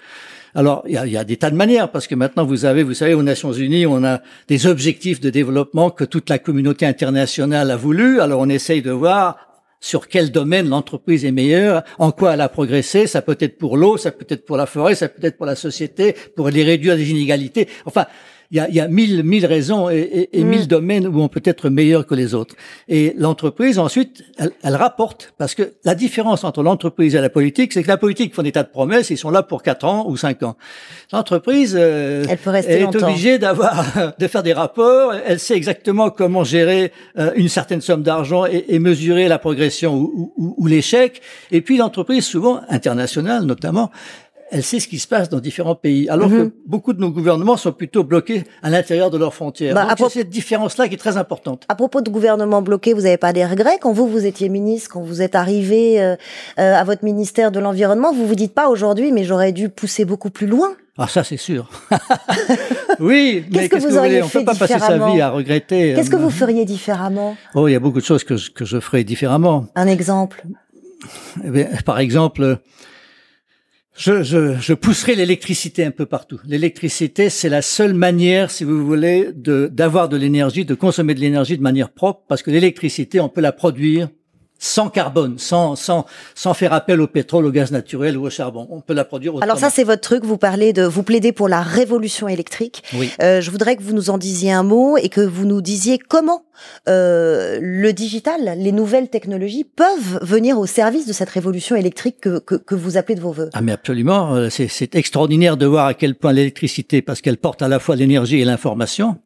Alors, 0.55 0.85
il 0.87 0.95
y 0.95 0.97
a, 0.97 1.07
y 1.07 1.17
a, 1.17 1.25
des 1.25 1.37
tas 1.37 1.51
de 1.51 1.57
manières, 1.57 1.91
parce 1.91 2.07
que 2.07 2.15
maintenant, 2.15 2.45
vous 2.45 2.65
avez, 2.65 2.83
vous 2.83 2.95
savez, 2.95 3.15
aux 3.15 3.23
Nations 3.23 3.53
Unies, 3.53 3.87
on 3.87 4.05
a 4.05 4.21
des 4.47 4.67
objectifs 4.67 5.21
de 5.21 5.31
développement 5.31 5.91
que 5.91 6.05
toute 6.05 6.31
la 6.31 6.39
communauté 6.39 6.87
internationale 6.87 7.71
a 7.71 7.77
voulu. 7.77 8.21
Alors, 8.21 8.41
on 8.41 8.49
essaye 8.49 8.81
de 8.81 8.93
voir 8.93 9.37
sur 9.85 10.09
quel 10.09 10.33
domaine 10.33 10.71
l'entreprise 10.71 11.27
est 11.27 11.31
meilleure, 11.31 11.83
en 11.99 12.11
quoi 12.11 12.33
elle 12.33 12.41
a 12.41 12.49
progressé, 12.49 13.07
ça 13.07 13.21
peut 13.21 13.37
être 13.39 13.59
pour 13.59 13.77
l'eau, 13.77 13.99
ça 13.99 14.13
peut 14.13 14.25
être 14.31 14.47
pour 14.47 14.57
la 14.57 14.65
forêt, 14.65 14.95
ça 14.95 15.11
peut 15.11 15.27
être 15.27 15.37
pour 15.37 15.45
la 15.45 15.57
société, 15.57 16.17
pour 16.35 16.49
les 16.49 16.65
réduire 16.65 16.97
des 16.97 17.11
inégalités. 17.11 17.69
Enfin, 17.85 18.07
il 18.55 18.59
y 18.59 18.61
a, 18.61 18.71
y 18.71 18.79
a 18.79 18.87
mille, 18.87 19.25
mille 19.25 19.47
raisons 19.47 19.91
et, 19.91 20.29
et, 20.33 20.45
mm. 20.45 20.47
mille 20.47 20.69
domaines 20.69 21.09
où 21.09 21.21
on 21.21 21.27
peut 21.27 21.43
être 21.45 21.71
meilleur 21.71 22.07
que 22.07 22.15
les 22.15 22.35
autres. 22.35 22.55
Et 22.87 23.13
l'entreprise, 23.19 23.81
ensuite, 23.81 24.23
elle, 24.39 24.53
elle, 24.63 24.77
rapporte, 24.77 25.35
parce 25.39 25.57
que 25.57 25.73
la 25.85 25.97
différence 25.97 26.45
entre 26.45 26.63
l'entreprise 26.63 27.17
et 27.17 27.21
la 27.21 27.31
politique, 27.31 27.73
c'est 27.73 27.83
que 27.83 27.89
la 27.89 27.97
politique 27.97 28.33
font 28.33 28.43
des 28.43 28.53
tas 28.53 28.63
de 28.63 28.69
promesses, 28.69 29.11
ils 29.11 29.19
sont 29.19 29.31
là 29.31 29.43
pour 29.43 29.65
quatre 29.65 29.85
ans 29.85 30.07
ou 30.09 30.17
cinq 30.17 30.45
ans. 30.45 30.55
L'entreprise 31.13 31.75
euh, 31.77 32.25
elle 32.29 32.39
peut 32.39 32.51
rester 32.51 32.83
est 32.83 32.95
obligée 32.95 33.39
d'avoir, 33.39 34.15
de 34.19 34.27
faire 34.29 34.45
des 34.45 34.53
rapports, 34.53 35.15
elle 35.27 35.41
sait 35.41 35.57
exactement 35.57 36.11
comment 36.11 36.45
gérer 36.45 36.93
euh, 37.19 37.33
une 37.35 37.49
certaine 37.49 37.81
somme 37.81 38.05
d'argent 38.05 38.47
et, 38.47 38.67
et, 38.69 38.79
mesurer 38.79 39.27
la 39.27 39.41
progression 39.41 39.97
ou, 39.97 40.33
ou, 40.37 40.55
ou 40.59 40.67
l'échec. 40.69 41.23
Et 41.51 41.61
puis 41.61 41.77
l'entreprise, 41.77 42.25
souvent 42.25 42.61
internationale 42.69 43.47
notamment, 43.47 43.91
elle 44.51 44.63
sait 44.63 44.81
ce 44.81 44.89
qui 44.89 44.99
se 44.99 45.09
passe 45.09 45.29
dans 45.29 45.41
différents 45.41 45.75
pays, 45.75 46.09
alors 46.09 46.29
que 46.29 46.35
mhm. 46.35 46.51
beaucoup 46.67 46.93
de 46.93 47.01
nos 47.01 47.11
gouvernements 47.11 47.57
sont 47.57 47.73
plutôt 47.73 48.05
bloqués 48.05 48.45
à 48.63 48.71
l'intérieur 48.71 49.11
de 49.11 49.19
leurs 49.19 49.35
frontières. 49.35 49.75
Bah, 49.75 49.95
Donc, 49.99 50.11
cette 50.11 50.31
différence-là 50.31 50.89
qui 50.89 50.95
est 50.95 50.99
très 50.99 51.17
importante. 51.17 51.65
À 51.69 51.75
propos 51.75 52.01
de 52.01 52.11
gouvernements 52.11 52.63
bloqués, 52.63 52.93
vous 52.93 53.03
n'avez 53.03 53.17
pas 53.17 53.33
des 53.33 53.45
regrets 53.45 53.79
quand 53.81 53.93
vous, 53.93 54.07
vous 54.07 54.27
étiez 54.27 54.49
ministre, 54.49 54.91
quand 54.93 55.03
vous 55.03 55.23
êtes 55.23 55.35
arrivé 55.35 56.01
euh, 56.01 56.17
euh, 56.59 56.75
à 56.75 56.85
votre 56.85 57.05
ministère 57.05 57.51
de 57.51 57.61
l'Environnement, 57.61 58.13
vous 58.13 58.27
vous 58.27 58.35
dites 58.35 58.55
pas 58.55 58.69
aujourd'hui, 58.69 59.13
mais 59.13 59.25
j'aurais 59.25 59.53
dû 59.53 59.69
pousser 59.69 60.05
beaucoup 60.05 60.31
plus 60.31 60.47
loin 60.47 60.75
ah 60.97 61.09
ça 61.09 61.25
c'est 61.25 61.37
sûr. 61.37 61.69
oui, 63.01 63.45
mais 63.51 63.69
qu'est-ce 63.69 63.85
que, 63.85 63.89
vous, 63.89 63.99
auriez 63.99 64.23
On 64.23 64.29
peut 64.29 64.45
pas 64.45 64.55
passer 64.55 64.79
sa 64.79 64.97
vie 65.11 65.21
à 65.21 65.31
regretter. 65.31 65.93
Qu'est-ce 65.95 66.09
que 66.09 66.15
vous 66.15 66.31
feriez 66.31 66.65
différemment? 66.65 67.37
Oh, 67.57 67.67
il 67.67 67.73
y 67.73 67.75
a 67.75 67.81
beaucoup 67.81 67.99
de 67.99 68.05
choses 68.05 68.23
que 68.23 68.37
je, 68.37 68.53
que 68.53 68.65
je 68.65 68.79
ferais 68.79 69.03
différemment. 69.03 69.67
Un 69.75 69.89
exemple 69.89 70.45
eh 71.45 71.67
Par 71.85 71.99
exemple, 71.99 72.61
je, 73.97 74.23
je, 74.23 74.73
pousserai 74.75 75.15
l'électricité 75.15 75.85
un 75.85 75.91
peu 75.91 76.07
partout. 76.07 76.41
L'électricité, 76.47 77.31
c'est 77.31 77.49
la 77.49 77.63
seule 77.63 77.95
manière, 77.95 78.51
si 78.51 78.65
vous 78.65 78.85
voulez, 78.85 79.29
d'avoir 79.35 80.09
de 80.09 80.17
l'énergie, 80.17 80.65
de 80.65 80.75
consommer 80.75 81.15
de 81.15 81.21
l'énergie 81.21 81.57
de 81.57 81.63
manière 81.63 81.91
propre, 81.91 82.23
parce 82.29 82.43
que 82.43 82.51
l'électricité, 82.51 83.21
on 83.21 83.29
peut 83.29 83.41
la 83.41 83.53
produire 83.53 84.09
sans 84.59 84.89
carbone, 84.89 85.39
sans, 85.39 85.77
sans, 85.77 86.07
sans 86.35 86.55
faire 86.55 86.73
appel 86.73 87.01
au 87.01 87.07
pétrole, 87.07 87.45
au 87.45 87.51
gaz 87.51 87.71
naturel 87.71 88.17
ou 88.17 88.27
au 88.27 88.31
charbon. 88.31 88.67
On 88.71 88.81
peut 88.81 88.95
la 88.95 89.05
produire 89.05 89.35
autrement. 89.35 89.51
Alors 89.51 89.59
ça, 89.59 89.69
c'est 89.69 89.85
votre 89.85 90.01
truc. 90.01 90.25
Vous 90.25 90.39
parlez 90.39 90.73
de, 90.73 90.85
vous 90.85 91.03
plaidez 91.03 91.33
pour 91.33 91.49
la 91.49 91.61
révolution 91.61 92.29
électrique. 92.29 92.83
Oui. 92.95 93.11
Euh, 93.21 93.41
je 93.41 93.51
voudrais 93.51 93.77
que 93.77 93.83
vous 93.83 93.93
nous 93.93 94.11
en 94.11 94.17
disiez 94.17 94.53
un 94.53 94.63
mot 94.63 94.97
et 94.97 95.09
que 95.09 95.21
vous 95.21 95.45
nous 95.45 95.61
disiez 95.61 95.99
comment 95.99 96.45
euh, 96.89 97.59
le 97.61 97.93
digital, 97.93 98.55
les 98.57 98.73
nouvelles 98.73 99.11
technologies 99.11 99.65
peuvent 99.65 100.21
venir 100.23 100.59
au 100.59 100.67
service 100.67 101.07
de 101.07 101.13
cette 101.13 101.31
révolution 101.31 101.77
électrique 101.77 102.21
que, 102.21 102.39
que, 102.39 102.55
que 102.55 102.75
vous 102.75 102.97
appelez 102.97 103.17
de 103.17 103.21
vos 103.21 103.33
voeux. 103.33 103.51
Ah 103.53 103.61
mais 103.61 103.73
absolument. 103.73 104.35
Euh, 104.35 104.49
c'est 104.51 104.95
extraordinaire 104.95 105.57
de 105.57 105.67
voir 105.67 105.87
à 105.87 105.95
quel 105.95 106.15
point 106.15 106.33
l'électricité, 106.33 107.03
parce 107.03 107.21
qu'elle 107.21 107.39
porte 107.39 107.61
à 107.61 107.69
la 107.69 107.81
fois 107.81 107.97
l'énergie 107.97 108.41
et 108.41 108.45
l'information. 108.45 109.19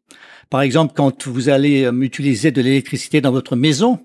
Par 0.49 0.61
exemple, 0.61 0.93
quand 0.95 1.27
vous 1.27 1.49
allez 1.49 1.83
euh, 1.83 2.01
utiliser 2.01 2.51
de 2.51 2.61
l'électricité 2.61 3.21
dans 3.21 3.31
votre 3.31 3.55
maison, 3.55 3.99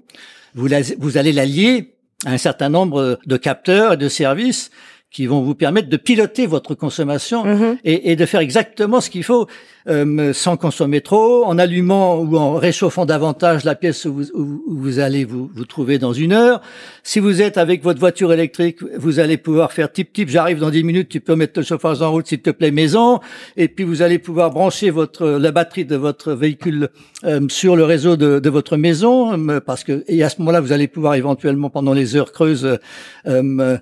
vous, 0.55 0.69
vous 0.99 1.17
allez 1.19 1.33
la 1.33 1.45
lier 1.45 1.95
à 2.25 2.33
un 2.33 2.39
certain 2.39 2.69
nombre 2.69 3.19
de 3.27 3.37
capteurs 3.37 3.95
et 3.95 3.97
de 3.97 4.09
services 4.09 4.71
qui 5.11 5.27
vont 5.27 5.43
vous 5.43 5.55
permettre 5.55 5.89
de 5.89 5.97
piloter 5.97 6.47
votre 6.47 6.75
consommation 6.75 7.45
mm-hmm. 7.45 7.79
et, 7.85 8.11
et, 8.13 8.17
de 8.17 8.27
faire 8.27 8.41
exactement 8.41 9.01
ce 9.01 9.11
qu'il 9.11 9.23
faut 9.23 9.47
euh, 9.87 10.33
sans 10.33 10.57
consommer 10.57 11.03
trop, 11.03 11.45
en 11.45 11.59
allumant 11.59 12.19
ou 12.19 12.37
en 12.39 12.55
réchauffant 12.55 13.05
davantage 13.05 13.65
la 13.65 13.75
pièce 13.75 14.07
où 14.07 14.23
vous, 14.35 14.63
vous 14.67 14.99
allez 14.99 15.27
vous, 15.27 15.51
vous, 15.55 15.65
trouver 15.67 15.99
dans 15.99 16.15
une 16.15 16.33
heure. 16.33 16.63
Si 17.03 17.21
vous 17.21 17.43
êtes 17.43 17.59
avec 17.59 17.83
votre 17.83 18.01
voiture 18.01 18.33
électrique, 18.33 18.79
vous 18.97 19.19
allez 19.19 19.37
pouvoir 19.37 19.73
faire 19.73 19.93
type 19.93 20.11
type, 20.13 20.31
j'arrive 20.31 20.59
dans 20.59 20.71
10 20.71 20.85
minutes, 20.85 21.09
tu 21.11 21.21
peux 21.21 21.37
mettre 21.37 21.61
le 21.61 21.67
chauffage 21.67 22.01
en 22.01 22.11
route 22.11 22.27
s'il 22.27 22.41
te 22.41 22.49
plaît 22.49 22.71
maison, 22.71 23.21
et 23.59 23.69
puis 23.69 23.85
vous 23.85 24.01
allez 24.01 24.19
pouvoir 24.19 24.51
brancher 24.51 24.89
votre 24.89 25.27
la 25.27 25.53
batterie 25.53 25.85
de 25.85 25.97
votre 25.97 26.33
véhicule 26.33 26.89
euh, 27.25 27.41
sur 27.49 27.77
le 27.77 27.85
réseau 27.85 28.17
de, 28.17 28.39
de, 28.39 28.51
votre 28.51 28.79
maison, 28.79 29.39
euh, 29.51 29.61
parce 29.61 29.85
que 29.85 30.03
et 30.09 30.23
à 30.23 30.31
ce 30.31 30.37
moment-là, 30.39 30.61
vous 30.61 30.73
allez 30.73 30.89
pouvoir 30.89 31.15
éventuellement 31.15 31.69
pendant 31.69 31.93
les 31.93 32.17
heures 32.17 32.33
creuses 32.33 32.79
euh, 33.27 33.43
mmh. 33.43 33.79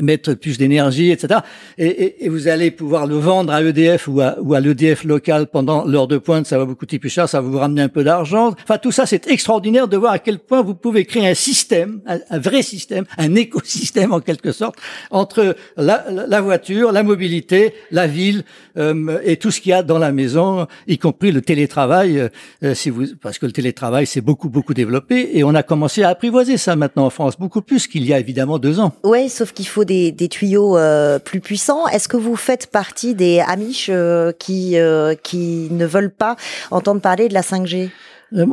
mettre 0.00 0.34
plus 0.34 0.58
d'énergie, 0.58 1.10
etc. 1.12 1.40
Et, 1.76 1.86
et, 1.86 2.24
et, 2.24 2.28
vous 2.28 2.48
allez 2.48 2.70
pouvoir 2.70 3.06
le 3.06 3.16
vendre 3.16 3.52
à 3.52 3.62
EDF 3.62 4.08
ou 4.08 4.20
à, 4.20 4.36
ou 4.40 4.54
à 4.54 4.60
l'EDF 4.60 5.04
local 5.04 5.27
pendant 5.50 5.84
l'heure 5.84 6.08
de 6.08 6.18
pointe, 6.18 6.46
ça 6.46 6.58
va 6.58 6.64
vous 6.64 6.74
coûter 6.74 6.98
plus 6.98 7.10
cher, 7.10 7.28
ça 7.28 7.40
va 7.40 7.48
vous 7.48 7.58
ramener 7.58 7.82
un 7.82 7.88
peu 7.88 8.04
d'argent. 8.04 8.54
Enfin, 8.62 8.78
tout 8.78 8.92
ça, 8.92 9.06
c'est 9.06 9.26
extraordinaire 9.28 9.88
de 9.88 9.96
voir 9.96 10.12
à 10.12 10.18
quel 10.18 10.38
point 10.38 10.62
vous 10.62 10.74
pouvez 10.74 11.04
créer 11.04 11.28
un 11.28 11.34
système, 11.34 12.00
un, 12.06 12.38
vrai 12.38 12.62
système, 12.62 13.04
un 13.16 13.34
écosystème 13.34 14.12
en 14.12 14.20
quelque 14.20 14.52
sorte, 14.52 14.76
entre 15.10 15.56
la, 15.76 16.04
la 16.08 16.40
voiture, 16.40 16.92
la 16.92 17.02
mobilité, 17.02 17.74
la 17.90 18.06
ville 18.06 18.44
euh, 18.76 19.18
et 19.24 19.36
tout 19.36 19.50
ce 19.50 19.60
qu'il 19.60 19.70
y 19.70 19.72
a 19.72 19.82
dans 19.82 19.98
la 19.98 20.12
maison, 20.12 20.66
y 20.86 20.98
compris 20.98 21.32
le 21.32 21.42
télétravail, 21.42 22.18
euh, 22.18 22.28
euh, 22.62 22.74
si 22.74 22.90
vous, 22.90 23.04
parce 23.20 23.38
que 23.38 23.46
le 23.46 23.52
télétravail 23.52 24.06
s'est 24.06 24.20
beaucoup, 24.20 24.48
beaucoup 24.48 24.74
développé 24.74 25.30
et 25.36 25.44
on 25.44 25.54
a 25.54 25.62
commencé 25.62 26.02
à 26.02 26.10
apprivoiser 26.10 26.56
ça 26.56 26.76
maintenant 26.76 27.06
en 27.06 27.10
France, 27.10 27.38
beaucoup 27.38 27.62
plus 27.62 27.86
qu'il 27.86 28.04
y 28.04 28.12
a 28.12 28.18
évidemment 28.18 28.58
deux 28.58 28.80
ans. 28.80 28.92
Oui, 29.04 29.28
sauf 29.28 29.52
qu'il 29.52 29.66
faut 29.66 29.84
des, 29.84 30.12
des 30.12 30.28
tuyaux 30.28 30.76
plus 31.24 31.40
puissants. 31.40 31.86
Est-ce 31.88 32.08
que 32.08 32.16
vous 32.16 32.36
faites 32.36 32.68
partie 32.68 33.14
des 33.14 33.40
Amish 33.40 33.90
qui 34.38 34.76
qui 35.22 35.68
ne 35.70 35.86
veulent 35.86 36.10
pas 36.10 36.36
entendre 36.70 37.00
parler 37.00 37.28
de 37.28 37.34
la 37.34 37.42
5G 37.42 37.90
euh, 38.34 38.46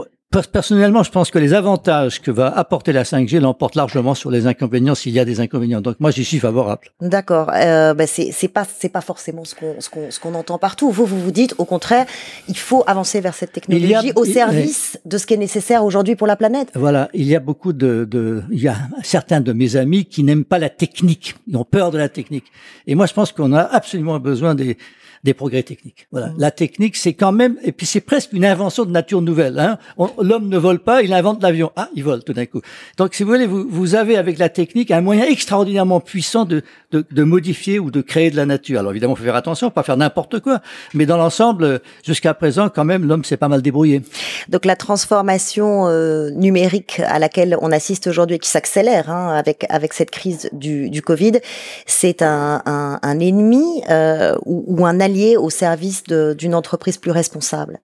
Personnellement, 0.44 1.04
je 1.04 1.12
pense 1.12 1.32
que 1.32 1.39
les 1.39 1.54
avantages 1.54 2.22
que 2.22 2.32
va 2.32 2.48
apporter 2.48 2.92
la 2.92 3.04
5G 3.04 3.39
l'emportent 3.39 3.75
largement 3.75 4.15
sur 4.15 4.32
les 4.32 4.48
inconvénients 4.48 4.96
s'il 4.96 5.13
y 5.13 5.20
a 5.20 5.25
des 5.25 5.39
inconvénients. 5.39 5.82
Donc 5.82 5.98
moi, 6.00 6.12
j'y 6.12 6.25
suis 6.25 6.39
favorable. 6.39 6.89
D'accord. 7.01 7.51
Euh, 7.54 7.94
ben 7.94 8.08
c'est 8.08 8.32
c'est 8.32 8.48
pas 8.48 8.65
c'est 8.65 8.89
pas 8.89 9.01
forcément 9.01 9.46
ce 9.46 9.56
qu'on 9.56 9.75
ce 9.80 9.89
qu'on 9.89 10.12
ce 10.12 10.20
qu'on 10.20 10.34
entend 10.34 10.58
partout. 10.58 10.92
Vous 10.92 11.06
vous 11.06 11.20
vous 11.20 11.32
dites 11.32 11.56
au 11.58 11.65
contraire, 11.65 12.06
il 12.48 12.58
faut 12.58 12.84
avancer 12.88 13.22
vers 13.22 13.34
cette 13.34 13.54
technologie 13.54 14.12
au 14.15 14.25
service 14.25 15.00
de 15.06 15.18
ce 15.18 15.25
qui 15.25 15.36
est 15.36 15.38
nécessaire 15.38 15.86
aujourd'hui 15.86 16.15
pour 16.15 16.27
la 16.27 16.36
planète. 16.36 16.70
Voilà, 16.75 17.10
il 17.13 17.25
y 17.25 17.36
a 17.36 17.39
beaucoup 17.39 17.74
de 17.74 18.06
de 18.06 18.44
il 18.51 18.62
y 18.62 18.68
a 18.68 18.75
certains 19.04 19.42
de 19.42 19.54
mes 19.54 19.75
amis 19.75 20.06
qui 20.06 20.24
n'aiment 20.24 20.46
pas 20.46 20.60
la 20.60 20.70
technique, 20.70 21.36
ils 21.48 21.56
ont 21.56 21.65
peur 21.65 21.92
de 21.92 21.98
la 21.98 22.10
technique. 22.10 22.46
Et 22.88 22.96
moi, 22.96 23.06
je 23.06 23.13
pense 23.13 23.32
qu'on 23.32 23.54
a 23.54 23.62
absolument 23.62 24.20
besoin 24.20 24.56
des 24.56 24.77
des 25.25 25.34
progrès 25.34 25.63
techniques. 25.63 26.08
Voilà. 26.12 26.27
Mmh. 26.27 26.36
La 26.38 26.51
technique, 26.51 26.96
c'est 26.96 27.13
quand 27.13 27.32
même, 27.32 27.58
et 27.63 27.72
puis 27.72 27.88
c'est 27.88 28.00
presque 28.00 28.32
une 28.32 28.46
invention 28.46 28.86
de 28.86 28.92
nature 28.92 29.22
nouvelle. 29.22 29.60
Hein. 29.60 29.80
L'homme 30.25 30.50
ne 30.50 30.58
vole 30.58 30.79
pas, 30.79 31.01
il 31.01 31.13
invente 31.13 31.41
l'avion. 31.41 31.72
Ah, 31.75 31.89
il 31.96 32.03
vole 32.03 32.24
tout 32.24 32.34
d'un 32.34 32.46
coup. 32.46 32.62
Donc, 32.98 33.13
si 33.13 33.24
vous 33.24 33.29
voulez, 33.29 33.46
vous, 33.46 33.65
vous 33.70 33.96
avez 33.96 34.17
avec 34.17 34.38
la 34.38 34.50
technique 34.50 34.91
un 34.91 35.01
moyen 35.01 35.25
extraordinairement 35.25 36.00
puissant 36.00 36.46
de, 36.46 36.63
de, 36.91 37.05
de 37.10 37.24
modifier 37.24 37.79
ou 37.79 37.91
de 37.91 38.01
créer 38.01 38.32
de 38.32 38.36
la 38.36 38.46
nature. 38.46 38.79
Alors 38.79 38.91
évidemment, 38.91 39.13
il 39.13 39.17
faut 39.17 39.24
faire 39.24 39.36
attention, 39.36 39.70
pas 39.72 39.84
faire 39.84 39.98
n'importe 39.98 40.39
quoi. 40.39 40.62
Mais 40.94 41.05
dans 41.05 41.17
l'ensemble, 41.17 41.82
jusqu'à 42.03 42.34
présent, 42.34 42.70
quand 42.70 42.86
même, 42.86 43.05
l'homme 43.05 43.24
s'est 43.24 43.38
pas 43.38 43.48
mal 43.48 43.62
débrouillé. 43.62 44.01
Donc 44.50 44.65
la 44.65 44.75
transformation 44.75 45.88
euh, 45.88 46.29
numérique 46.32 47.01
à 47.05 47.20
laquelle 47.20 47.58
on 47.62 47.72
assiste 47.72 48.08
aujourd'hui, 48.08 48.39
qui 48.39 48.50
s'accélère 48.50 49.10
hein, 49.10 49.36
avec 49.36 49.65
avec 49.70 49.94
cette 49.94 50.12
crise 50.12 50.50
du, 50.51 50.89
du 50.89 51.01
Covid, 51.01 51.39
c'est 51.86 52.22
un, 52.22 52.62
un, 52.65 53.00
un, 53.01 53.20
ennemi 53.20 53.84
euh, 53.89 54.36
ou, 54.46 54.63
ou 54.67 54.86
un 54.86 55.00
allié 55.00 55.38
au 55.38 55.50
service 55.50 56.03
d'une 56.03 56.55
entreprise 56.55 56.98
plus 56.98 57.12
responsable 57.12 57.79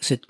C'est 0.00 0.20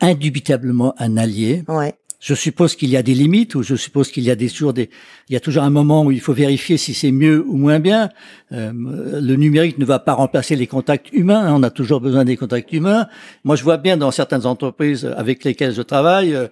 indubitablement 0.00 0.94
un 0.98 1.16
allié. 1.16 1.62
Ouais. 1.68 1.94
Je 2.24 2.32
suppose 2.32 2.74
qu'il 2.74 2.88
y 2.88 2.96
a 2.96 3.02
des 3.02 3.12
limites, 3.12 3.54
ou 3.54 3.62
je 3.62 3.74
suppose 3.74 4.10
qu'il 4.10 4.24
y 4.24 4.30
a 4.30 4.34
des 4.34 4.48
toujours 4.48 4.72
des, 4.72 4.88
il 5.28 5.34
y 5.34 5.36
a 5.36 5.40
toujours 5.40 5.62
un 5.62 5.68
moment 5.68 6.04
où 6.04 6.10
il 6.10 6.22
faut 6.22 6.32
vérifier 6.32 6.78
si 6.78 6.94
c'est 6.94 7.10
mieux 7.10 7.44
ou 7.46 7.58
moins 7.58 7.80
bien. 7.80 8.08
Euh, 8.50 8.72
le 8.72 9.36
numérique 9.36 9.76
ne 9.76 9.84
va 9.84 9.98
pas 9.98 10.14
remplacer 10.14 10.56
les 10.56 10.66
contacts 10.66 11.12
humains. 11.12 11.46
Hein, 11.46 11.54
on 11.54 11.62
a 11.62 11.68
toujours 11.68 12.00
besoin 12.00 12.24
des 12.24 12.38
contacts 12.38 12.72
humains. 12.72 13.08
Moi, 13.44 13.56
je 13.56 13.62
vois 13.62 13.76
bien 13.76 13.98
dans 13.98 14.10
certaines 14.10 14.46
entreprises 14.46 15.04
avec 15.18 15.44
lesquelles 15.44 15.74
je 15.74 15.82
travaille, 15.82 16.34
euh, 16.34 16.46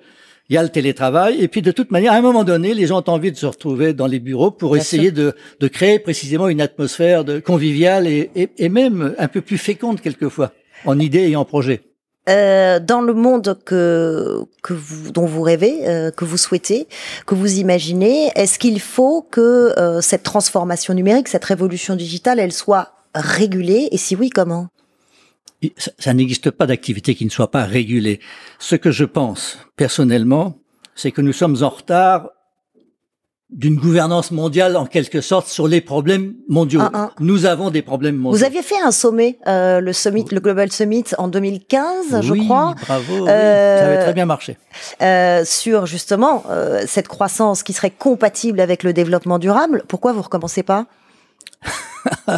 il 0.50 0.56
y 0.56 0.58
a 0.58 0.62
le 0.62 0.68
télétravail, 0.68 1.40
et 1.40 1.48
puis 1.48 1.62
de 1.62 1.72
toute 1.72 1.90
manière, 1.90 2.12
à 2.12 2.16
un 2.16 2.20
moment 2.20 2.44
donné, 2.44 2.74
les 2.74 2.86
gens 2.86 2.98
ont 2.98 3.10
envie 3.10 3.32
de 3.32 3.38
se 3.38 3.46
retrouver 3.46 3.94
dans 3.94 4.06
les 4.06 4.20
bureaux 4.20 4.50
pour 4.50 4.76
essayer 4.76 5.10
de, 5.10 5.34
de, 5.58 5.68
créer 5.68 5.98
précisément 5.98 6.48
une 6.48 6.60
atmosphère 6.60 7.24
de, 7.24 7.40
conviviale 7.40 8.06
et, 8.06 8.30
et, 8.34 8.50
et, 8.58 8.68
même 8.68 9.14
un 9.18 9.28
peu 9.28 9.40
plus 9.40 9.56
féconde 9.56 10.02
quelquefois, 10.02 10.52
en 10.84 10.98
idées 10.98 11.30
et 11.30 11.36
en 11.36 11.46
projets. 11.46 11.80
Euh, 12.28 12.78
dans 12.78 13.00
le 13.00 13.14
monde 13.14 13.58
que, 13.64 14.44
que 14.62 14.74
vous, 14.74 15.10
dont 15.10 15.26
vous 15.26 15.42
rêvez, 15.42 15.88
euh, 15.88 16.12
que 16.12 16.24
vous 16.24 16.36
souhaitez, 16.36 16.86
que 17.26 17.34
vous 17.34 17.58
imaginez, 17.58 18.30
est-ce 18.36 18.60
qu'il 18.60 18.78
faut 18.78 19.22
que 19.22 19.74
euh, 19.76 20.00
cette 20.00 20.22
transformation 20.22 20.94
numérique, 20.94 21.26
cette 21.26 21.44
révolution 21.44 21.96
digitale, 21.96 22.38
elle 22.38 22.52
soit 22.52 22.92
régulée? 23.12 23.88
Et 23.90 23.96
si 23.96 24.14
oui, 24.14 24.30
comment? 24.30 24.68
Ça, 25.98 26.14
n'existe 26.14 26.52
pas 26.52 26.66
d'activité 26.66 27.16
qui 27.16 27.24
ne 27.24 27.30
soit 27.30 27.50
pas 27.50 27.64
régulée. 27.64 28.20
Ce 28.60 28.76
que 28.76 28.92
je 28.92 29.04
pense 29.04 29.58
personnellement, 29.74 30.58
c'est 30.94 31.10
que 31.10 31.22
nous 31.22 31.32
sommes 31.32 31.56
en 31.62 31.70
retard 31.70 32.30
d'une 33.52 33.76
gouvernance 33.76 34.30
mondiale 34.30 34.76
en 34.76 34.86
quelque 34.86 35.20
sorte 35.20 35.46
sur 35.46 35.68
les 35.68 35.82
problèmes 35.82 36.34
mondiaux. 36.48 36.80
Nous 37.20 37.44
avons 37.44 37.70
des 37.70 37.82
problèmes 37.82 38.16
mondiaux. 38.16 38.38
Vous 38.38 38.44
aviez 38.44 38.62
fait 38.62 38.80
un 38.82 38.90
sommet, 38.90 39.38
euh, 39.46 39.80
le 39.80 39.92
summit, 39.92 40.24
le 40.30 40.40
Global 40.40 40.72
Summit 40.72 41.04
en 41.18 41.28
2015, 41.28 42.22
je 42.22 42.34
crois. 42.44 42.74
Bravo, 42.80 43.28
euh, 43.28 43.78
ça 43.78 43.86
avait 43.86 44.02
très 44.02 44.14
bien 44.14 44.24
marché. 44.24 44.56
Euh, 45.02 45.44
sur 45.44 45.84
justement 45.86 46.44
euh, 46.48 46.84
cette 46.86 47.08
croissance 47.08 47.62
qui 47.62 47.74
serait 47.74 47.90
compatible 47.90 48.58
avec 48.58 48.82
le 48.82 48.94
développement 48.94 49.38
durable. 49.38 49.84
Pourquoi 49.86 50.12
vous 50.12 50.22
recommencez 50.22 50.62
pas 50.62 50.86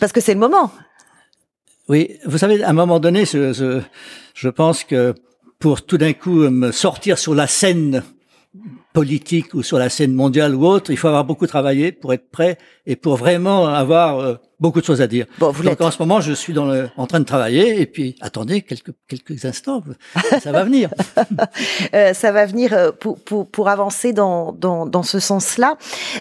Parce 0.00 0.12
que 0.12 0.20
c'est 0.20 0.34
le 0.34 0.40
moment. 0.40 0.70
Oui, 1.88 2.16
vous 2.24 2.38
savez, 2.38 2.62
à 2.62 2.70
un 2.70 2.74
moment 2.74 3.00
donné, 3.00 3.26
je, 3.26 3.82
je, 4.34 4.48
pense 4.48 4.82
que 4.84 5.14
pour 5.58 5.82
tout 5.84 5.98
d'un 5.98 6.14
coup 6.14 6.48
me 6.48 6.72
sortir 6.72 7.18
sur 7.18 7.34
la 7.34 7.46
scène 7.46 8.02
politique 8.92 9.54
ou 9.54 9.62
sur 9.62 9.78
la 9.78 9.88
scène 9.88 10.12
mondiale 10.12 10.54
ou 10.54 10.66
autre, 10.66 10.90
il 10.90 10.96
faut 10.96 11.08
avoir 11.08 11.24
beaucoup 11.24 11.46
travaillé 11.46 11.92
pour 11.92 12.12
être 12.12 12.30
prêt 12.30 12.58
et 12.86 12.96
pour 12.96 13.16
vraiment 13.16 13.66
avoir 13.66 14.18
euh, 14.18 14.34
beaucoup 14.60 14.80
de 14.80 14.84
choses 14.84 15.00
à 15.00 15.06
dire. 15.06 15.26
Bon, 15.38 15.50
vous 15.50 15.62
Donc 15.62 15.80
en 15.80 15.90
ce 15.90 15.98
moment, 15.98 16.20
je 16.20 16.32
suis 16.32 16.52
dans 16.52 16.66
le, 16.66 16.90
en 16.96 17.06
train 17.06 17.20
de 17.20 17.24
travailler 17.24 17.80
et 17.80 17.86
puis 17.86 18.16
attendez 18.20 18.62
quelques 18.62 18.92
quelques 19.08 19.44
instants, 19.44 19.82
ça 20.42 20.52
va 20.52 20.64
venir. 20.64 20.90
euh, 21.94 22.12
ça 22.12 22.32
va 22.32 22.44
venir 22.46 22.72
euh, 22.74 22.92
pour, 22.92 23.18
pour, 23.18 23.48
pour 23.48 23.68
avancer 23.68 24.12
dans, 24.12 24.52
dans, 24.52 24.86
dans 24.86 25.02
ce 25.02 25.18
sens-là. 25.18 25.78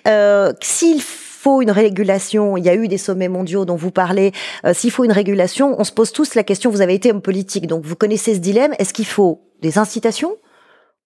Euh, 0.08 0.54
S'il 0.62 1.02
faut 1.42 1.62
une 1.62 1.72
régulation, 1.72 2.56
il 2.56 2.64
y 2.64 2.70
a 2.70 2.76
eu 2.76 2.88
des 2.88 3.00
sommets 3.00 3.28
mondiaux 3.28 3.66
dont 3.66 3.76
vous 3.76 3.90
parlez, 3.90 4.32
euh, 4.64 4.76
s'il 4.76 4.92
faut 4.92 5.04
une 5.04 5.12
régulation, 5.12 5.76
on 5.80 5.84
se 5.84 5.92
pose 5.92 6.12
tous 6.12 6.36
la 6.36 6.44
question, 6.44 6.70
vous 6.70 6.82
avez 6.82 6.94
été 6.94 7.10
homme 7.12 7.22
politique, 7.22 7.66
donc 7.66 7.84
vous 7.84 7.96
connaissez 7.96 8.36
ce 8.36 8.40
dilemme, 8.40 8.74
est-ce 8.78 8.94
qu'il 8.94 9.08
faut 9.08 9.42
des 9.62 9.80
incitations 9.80 10.36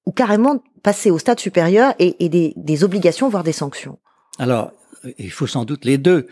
ou 0.05 0.12
carrément 0.12 0.62
passer 0.83 1.09
au 1.12 1.17
stade 1.17 1.39
supérieur 1.39 1.93
et, 2.00 2.29
des, 2.29 2.53
des 2.55 2.83
obligations, 2.83 3.29
voire 3.29 3.43
des 3.43 3.51
sanctions 3.51 3.97
Alors, 4.38 4.71
il 5.17 5.31
faut 5.31 5.47
sans 5.47 5.65
doute 5.65 5.85
les 5.85 5.97
deux. 5.97 6.27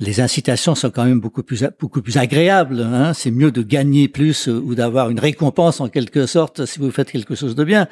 Les 0.00 0.20
incitations 0.20 0.74
sont 0.74 0.90
quand 0.90 1.04
même 1.04 1.20
beaucoup 1.20 1.42
plus 1.42 1.64
beaucoup 1.80 2.02
plus 2.02 2.16
agréables. 2.18 2.80
Hein. 2.80 3.14
C'est 3.14 3.30
mieux 3.30 3.50
de 3.50 3.62
gagner 3.62 4.08
plus 4.08 4.48
ou 4.48 4.74
d'avoir 4.74 5.10
une 5.10 5.20
récompense 5.20 5.80
en 5.80 5.88
quelque 5.88 6.26
sorte 6.26 6.66
si 6.66 6.78
vous 6.78 6.90
faites 6.90 7.10
quelque 7.10 7.34
chose 7.34 7.54
de 7.54 7.64
bien. 7.64 7.88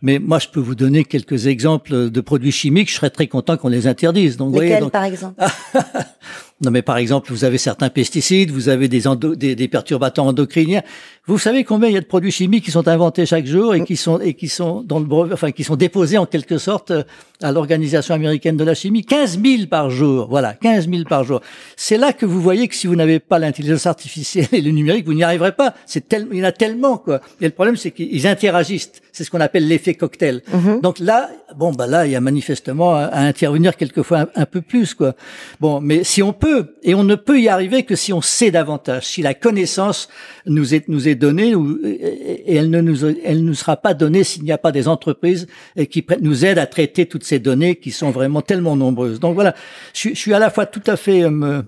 Mais 0.00 0.20
moi, 0.20 0.38
je 0.38 0.48
peux 0.48 0.60
vous 0.60 0.76
donner 0.76 1.04
quelques 1.04 1.48
exemples 1.48 2.10
de 2.10 2.20
produits 2.20 2.52
chimiques. 2.52 2.88
Je 2.88 2.94
serais 2.94 3.10
très 3.10 3.26
content 3.26 3.56
qu'on 3.56 3.68
les 3.68 3.86
interdise. 3.88 4.36
Donc, 4.36 4.54
Lesquels, 4.54 4.90
par 4.90 5.04
exemple? 5.04 5.42
Non, 6.60 6.72
mais 6.72 6.82
par 6.82 6.96
exemple, 6.96 7.30
vous 7.30 7.44
avez 7.44 7.56
certains 7.56 7.88
pesticides, 7.88 8.50
vous 8.50 8.68
avez 8.68 8.88
des, 8.88 9.04
des, 9.36 9.54
des, 9.54 9.68
perturbateurs 9.68 10.24
endocriniens. 10.24 10.82
Vous 11.28 11.38
savez 11.38 11.62
combien 11.62 11.88
il 11.88 11.94
y 11.94 11.96
a 11.96 12.00
de 12.00 12.06
produits 12.06 12.32
chimiques 12.32 12.64
qui 12.64 12.72
sont 12.72 12.88
inventés 12.88 13.26
chaque 13.26 13.46
jour 13.46 13.76
et 13.76 13.84
qui 13.84 13.96
sont 13.96 14.18
et 14.18 14.34
qui 14.34 14.48
sont 14.48 14.82
dans 14.82 14.98
le 14.98 15.04
brevet, 15.04 15.34
enfin 15.34 15.52
qui 15.52 15.62
sont 15.62 15.76
déposés 15.76 16.18
en 16.18 16.26
quelque 16.26 16.58
sorte 16.58 16.90
euh, 16.90 17.04
à 17.42 17.52
l'organisation 17.52 18.14
américaine 18.14 18.56
de 18.56 18.64
la 18.64 18.74
chimie. 18.74 19.04
15 19.04 19.40
000 19.40 19.66
par 19.70 19.90
jour, 19.90 20.26
voilà, 20.28 20.54
15 20.54 20.88
000 20.88 21.04
par 21.04 21.22
jour. 21.22 21.42
C'est 21.76 21.96
là 21.96 22.12
que 22.12 22.26
vous 22.26 22.40
voyez 22.40 22.66
que 22.66 22.74
si 22.74 22.88
vous 22.88 22.96
n'avez 22.96 23.20
pas 23.20 23.38
l'intelligence 23.38 23.86
artificielle 23.86 24.48
et 24.50 24.60
le 24.60 24.72
numérique, 24.72 25.06
vous 25.06 25.14
n'y 25.14 25.22
arriverez 25.22 25.52
pas. 25.52 25.74
C'est 25.86 26.08
tellement, 26.08 26.32
il 26.32 26.38
y 26.38 26.42
en 26.42 26.46
a 26.46 26.52
tellement 26.52 26.96
quoi. 26.96 27.20
Et 27.40 27.44
le 27.44 27.52
problème, 27.52 27.76
c'est 27.76 27.92
qu'ils 27.92 28.26
interagissent. 28.26 28.90
C'est 29.12 29.22
ce 29.22 29.30
qu'on 29.30 29.40
appelle 29.40 29.68
l'effet 29.68 29.94
cocktail. 29.94 30.42
Mm-hmm. 30.52 30.80
Donc 30.80 30.98
là, 30.98 31.30
bon 31.56 31.70
bah 31.72 31.86
là, 31.86 32.06
il 32.06 32.12
y 32.12 32.16
a 32.16 32.20
manifestement 32.20 32.96
à, 32.96 33.10
intervenir 33.14 33.76
quelquefois 33.76 34.20
un, 34.20 34.28
un 34.34 34.46
peu 34.46 34.60
plus 34.60 34.94
quoi. 34.94 35.14
Bon, 35.60 35.80
mais 35.80 36.04
si 36.04 36.22
on 36.22 36.32
peut 36.32 36.47
et 36.82 36.94
on 36.94 37.04
ne 37.04 37.14
peut 37.14 37.40
y 37.40 37.48
arriver 37.48 37.84
que 37.84 37.96
si 37.96 38.12
on 38.12 38.20
sait 38.20 38.50
davantage, 38.50 39.06
si 39.06 39.22
la 39.22 39.34
connaissance 39.34 40.08
nous 40.46 40.74
est, 40.74 41.14
donnée, 41.14 41.54
et 41.84 42.56
elle 42.56 42.70
ne 42.70 42.80
nous, 42.80 43.54
sera 43.54 43.76
pas 43.76 43.94
donnée 43.94 44.24
s'il 44.24 44.44
n'y 44.44 44.52
a 44.52 44.58
pas 44.58 44.72
des 44.72 44.88
entreprises 44.88 45.46
qui 45.90 46.04
nous 46.20 46.44
aident 46.44 46.58
à 46.58 46.66
traiter 46.66 47.06
toutes 47.06 47.24
ces 47.24 47.38
données 47.38 47.76
qui 47.76 47.90
sont 47.90 48.10
vraiment 48.10 48.42
tellement 48.42 48.76
nombreuses. 48.76 49.20
Donc 49.20 49.34
voilà, 49.34 49.54
je, 49.94 50.14
suis 50.14 50.34
à 50.34 50.38
la 50.38 50.50
fois 50.50 50.66
tout 50.66 50.82
à 50.86 50.96
fait 50.96 51.22
euh, 51.24 51.62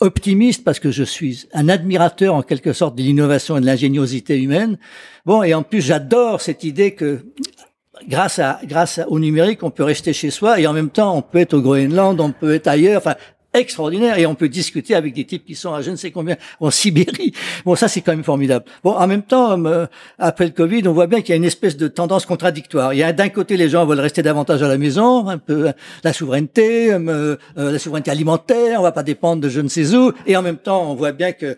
optimiste 0.00 0.64
parce 0.64 0.80
que 0.80 0.90
je 0.90 1.04
suis 1.04 1.48
un 1.52 1.68
admirateur 1.68 2.34
en 2.34 2.42
quelque 2.42 2.72
sorte 2.72 2.96
de 2.96 3.02
l'innovation 3.02 3.56
et 3.56 3.60
de 3.60 3.66
l'ingéniosité 3.66 4.38
humaine. 4.40 4.78
Bon, 5.26 5.42
et 5.42 5.54
en 5.54 5.62
plus 5.62 5.80
j'adore 5.80 6.40
cette 6.40 6.64
idée 6.64 6.94
que 6.94 7.20
grâce 8.08 9.00
au 9.08 9.18
numérique, 9.18 9.62
on 9.62 9.70
peut 9.70 9.84
rester 9.84 10.12
chez 10.12 10.30
soi 10.30 10.60
et 10.60 10.66
en 10.66 10.72
même 10.72 10.90
temps, 10.90 11.16
on 11.16 11.22
peut 11.22 11.38
être 11.38 11.54
au 11.54 11.60
Groenland, 11.60 12.20
on 12.20 12.32
peut 12.32 12.54
être 12.54 12.68
ailleurs. 12.68 13.02
Extraordinaire 13.52 14.18
et 14.18 14.26
on 14.26 14.34
peut 14.34 14.48
discuter 14.48 14.94
avec 14.94 15.14
des 15.14 15.24
types 15.24 15.44
qui 15.44 15.54
sont 15.54 15.74
à 15.74 15.82
je 15.82 15.90
ne 15.90 15.96
sais 15.96 16.10
combien 16.10 16.36
en 16.60 16.70
Sibérie. 16.70 17.32
Bon, 17.64 17.74
ça 17.74 17.88
c'est 17.88 18.00
quand 18.00 18.12
même 18.12 18.24
formidable. 18.24 18.64
Bon, 18.84 18.92
en 18.92 19.06
même 19.06 19.22
temps, 19.22 19.64
euh, 19.66 19.86
après 20.18 20.44
le 20.44 20.52
Covid, 20.52 20.86
on 20.86 20.92
voit 20.92 21.06
bien 21.06 21.20
qu'il 21.20 21.30
y 21.30 21.32
a 21.32 21.36
une 21.36 21.44
espèce 21.44 21.76
de 21.76 21.88
tendance 21.88 22.26
contradictoire. 22.26 22.94
Il 22.94 22.98
y 22.98 23.02
a 23.02 23.12
d'un 23.12 23.28
côté 23.28 23.56
les 23.56 23.68
gens 23.68 23.86
veulent 23.86 24.00
rester 24.00 24.22
davantage 24.22 24.62
à 24.62 24.68
la 24.68 24.78
maison, 24.78 25.28
un 25.28 25.38
peu 25.38 25.68
euh, 25.68 25.72
la 26.04 26.12
souveraineté, 26.12 26.92
euh, 26.92 27.36
la 27.56 27.78
souveraineté 27.78 28.10
alimentaire, 28.10 28.80
on 28.80 28.82
va 28.82 28.92
pas 28.92 29.02
dépendre 29.02 29.42
de 29.42 29.48
je 29.48 29.60
ne 29.60 29.68
sais 29.68 29.94
où, 29.94 30.12
et 30.26 30.36
en 30.36 30.42
même 30.42 30.58
temps, 30.58 30.90
on 30.90 30.94
voit 30.94 31.12
bien 31.12 31.32
que 31.32 31.56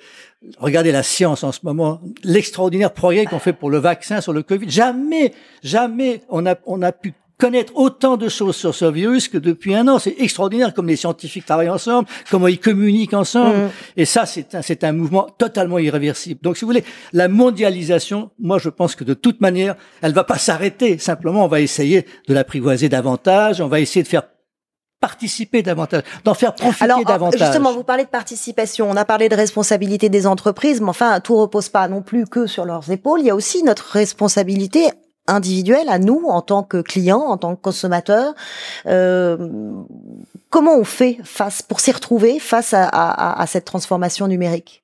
Regardez 0.59 0.91
la 0.91 1.05
science 1.05 1.45
en 1.45 1.53
ce 1.53 1.61
moment, 1.63 2.01
l'extraordinaire 2.25 2.93
progrès 2.93 3.27
qu'on 3.27 3.39
fait 3.39 3.53
pour 3.53 3.71
le 3.71 3.79
vaccin 3.79 4.21
sur 4.21 4.33
le 4.33 4.43
Covid. 4.43 4.69
Jamais, 4.69 5.33
jamais 5.63 6.23
on 6.29 6.47
a, 6.47 6.57
on 6.67 6.83
a 6.83 6.91
pu 6.91 7.15
connaître 7.43 7.73
autant 7.75 8.17
de 8.17 8.29
choses 8.29 8.55
sur 8.55 8.73
ce 8.73 8.85
virus 8.85 9.27
que 9.27 9.37
depuis 9.37 9.75
un 9.75 9.89
an. 9.89 9.99
C'est 9.99 10.15
extraordinaire 10.19 10.73
comme 10.73 10.87
les 10.87 10.95
scientifiques 10.95 11.45
travaillent 11.45 11.71
ensemble, 11.71 12.07
comment 12.31 12.47
ils 12.47 12.61
communiquent 12.61 13.15
ensemble. 13.15 13.57
Mm. 13.57 13.71
Et 13.97 14.05
ça, 14.05 14.27
c'est 14.27 14.55
un, 14.55 14.63
c'est 14.63 14.85
un 14.85 14.93
mouvement 14.93 15.27
totalement 15.39 15.81
irréversible. 15.81 16.39
Donc, 16.41 16.57
si 16.57 16.65
vous 16.65 16.69
voulez, 16.69 16.85
la 17.13 17.27
mondialisation, 17.27 18.31
moi, 18.39 18.59
je 18.59 18.69
pense 18.69 18.95
que 18.95 19.03
de 19.03 19.15
toute 19.15 19.41
manière, 19.41 19.75
elle 20.03 20.13
va 20.13 20.23
pas 20.23 20.39
s'arrêter. 20.39 20.99
Simplement, 20.99 21.45
on 21.45 21.49
va 21.49 21.61
essayer 21.61 22.07
de 22.29 22.35
l'apprivoiser 22.35 22.89
davantage. 22.89 23.61
On 23.61 23.67
va 23.67 23.81
essayer 23.81 24.05
de 24.05 24.09
faire 24.09 24.23
participer 25.01 25.65
davantage, 25.65 26.05
d'en 26.23 26.35
faire 26.35 26.55
profiter 26.55 26.85
Alors, 26.85 27.05
davantage. 27.05 27.41
Justement, 27.41 27.73
vous 27.73 27.83
parlez 27.83 28.05
de 28.05 28.09
participation, 28.09 28.89
on 28.89 28.97
a 28.97 29.05
parlé 29.05 29.29
de 29.29 29.35
responsabilité 29.35 30.09
des 30.09 30.29
entreprises, 30.29 30.81
mais 30.81 30.91
enfin, 30.91 31.19
tout 31.19 31.37
repose 31.37 31.71
pas 31.71 31.89
non 31.89 32.03
plus 32.03 32.25
que 32.25 32.47
sur 32.47 32.65
leurs 32.65 32.89
épaules. 32.93 33.19
Il 33.19 33.27
y 33.27 33.31
a 33.31 33.35
aussi 33.35 33.65
notre 33.65 33.91
responsabilité 33.91 34.93
individuel 35.27 35.89
à 35.89 35.99
nous 35.99 36.25
en 36.29 36.43
tant 36.43 36.63
que 36.63 36.81
clients, 36.81 37.21
en 37.21 37.37
tant 37.37 37.55
que 37.57 37.61
consommateurs. 37.61 38.35
Euh, 38.87 39.37
comment 40.51 40.77
on 40.77 40.85
fait 40.85 41.19
face 41.25 41.63
pour 41.63 41.81
s'y 41.81 41.93
retrouver 41.93 42.39
face 42.39 42.75
à, 42.75 42.85
à, 42.85 43.41
à 43.41 43.47
cette 43.47 43.65
transformation 43.65 44.27
numérique? 44.27 44.83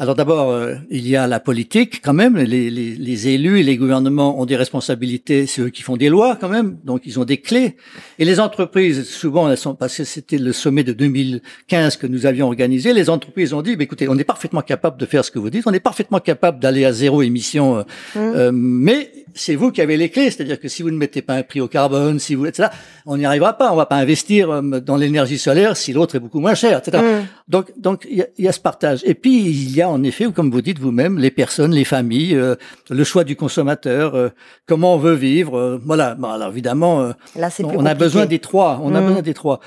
Alors 0.00 0.14
d'abord, 0.14 0.50
euh, 0.50 0.76
il 0.88 1.06
y 1.06 1.14
a 1.14 1.26
la 1.26 1.40
politique 1.40 2.00
quand 2.02 2.14
même. 2.14 2.38
Les, 2.38 2.70
les, 2.70 2.96
les, 2.96 3.28
élus 3.28 3.60
et 3.60 3.62
les 3.62 3.76
gouvernements 3.76 4.40
ont 4.40 4.46
des 4.46 4.56
responsabilités. 4.56 5.46
C'est 5.46 5.60
eux 5.60 5.68
qui 5.68 5.82
font 5.82 5.98
des 5.98 6.08
lois 6.08 6.38
quand 6.40 6.48
même, 6.48 6.78
donc 6.84 7.02
ils 7.04 7.20
ont 7.20 7.26
des 7.26 7.36
clés. 7.36 7.76
Et 8.18 8.24
les 8.24 8.40
entreprises, 8.40 9.06
souvent, 9.06 9.50
elles 9.50 9.58
sont 9.58 9.74
parce 9.74 9.98
que 9.98 10.04
c'était 10.04 10.38
le 10.38 10.54
sommet 10.54 10.84
de 10.84 10.94
2015 10.94 11.98
que 11.98 12.06
nous 12.06 12.24
avions 12.24 12.46
organisé. 12.46 12.94
Les 12.94 13.10
entreprises 13.10 13.52
ont 13.52 13.60
dit, 13.60 13.76
bah, 13.76 13.84
écoutez, 13.84 14.08
on 14.08 14.16
est 14.16 14.24
parfaitement 14.24 14.62
capable 14.62 14.96
de 14.96 15.04
faire 15.04 15.22
ce 15.22 15.30
que 15.30 15.38
vous 15.38 15.50
dites, 15.50 15.64
on 15.66 15.72
est 15.74 15.80
parfaitement 15.80 16.20
capable 16.20 16.60
d'aller 16.60 16.86
à 16.86 16.92
zéro 16.92 17.20
émission, 17.20 17.76
euh, 17.76 17.82
mmh. 17.82 18.18
euh, 18.18 18.50
mais 18.54 19.12
c'est 19.34 19.54
vous 19.54 19.70
qui 19.70 19.80
avez 19.80 19.96
les 19.96 20.08
clés. 20.08 20.30
C'est-à-dire 20.30 20.58
que 20.58 20.68
si 20.68 20.82
vous 20.82 20.90
ne 20.90 20.96
mettez 20.96 21.22
pas 21.22 21.34
un 21.34 21.42
prix 21.42 21.60
au 21.60 21.68
carbone, 21.68 22.18
si 22.18 22.34
vous, 22.34 22.46
etc., 22.46 22.68
on 23.06 23.16
n'y 23.16 23.24
arrivera 23.24 23.56
pas. 23.56 23.72
On 23.72 23.76
va 23.76 23.86
pas 23.86 23.96
investir 23.96 24.62
dans 24.62 24.96
l'énergie 24.96 25.38
solaire 25.38 25.76
si 25.76 25.92
l'autre 25.92 26.16
est 26.16 26.20
beaucoup 26.20 26.40
moins 26.40 26.54
cher, 26.54 26.78
etc. 26.78 27.02
Mmh. 27.02 27.26
Donc, 27.48 27.72
donc 27.78 28.06
il 28.08 28.18
y 28.18 28.22
a, 28.22 28.26
y 28.38 28.48
a 28.48 28.52
ce 28.52 28.60
partage. 28.60 29.00
Et 29.04 29.14
puis 29.14 29.40
il 29.40 29.74
y 29.74 29.82
a 29.82 29.88
en 29.88 30.02
effet, 30.02 30.30
comme 30.32 30.50
vous 30.50 30.62
dites 30.62 30.78
vous-même, 30.78 31.18
les 31.18 31.30
personnes, 31.30 31.72
les 31.72 31.84
familles, 31.84 32.36
euh, 32.36 32.54
le 32.88 33.04
choix 33.04 33.24
du 33.24 33.36
consommateur, 33.36 34.14
euh, 34.14 34.28
comment 34.66 34.94
on 34.94 34.98
veut 34.98 35.14
vivre. 35.14 35.58
Euh, 35.58 35.78
voilà. 35.84 36.14
Bon, 36.14 36.28
alors 36.30 36.48
évidemment, 36.48 37.12
Là, 37.36 37.48
on, 37.64 37.86
a 37.86 37.94
besoin 37.94 38.26
des 38.26 38.38
trois. 38.38 38.80
On 38.82 38.94
a 38.94 39.00
mmh. 39.00 39.06
besoin 39.06 39.22
des 39.22 39.34
trois. 39.34 39.60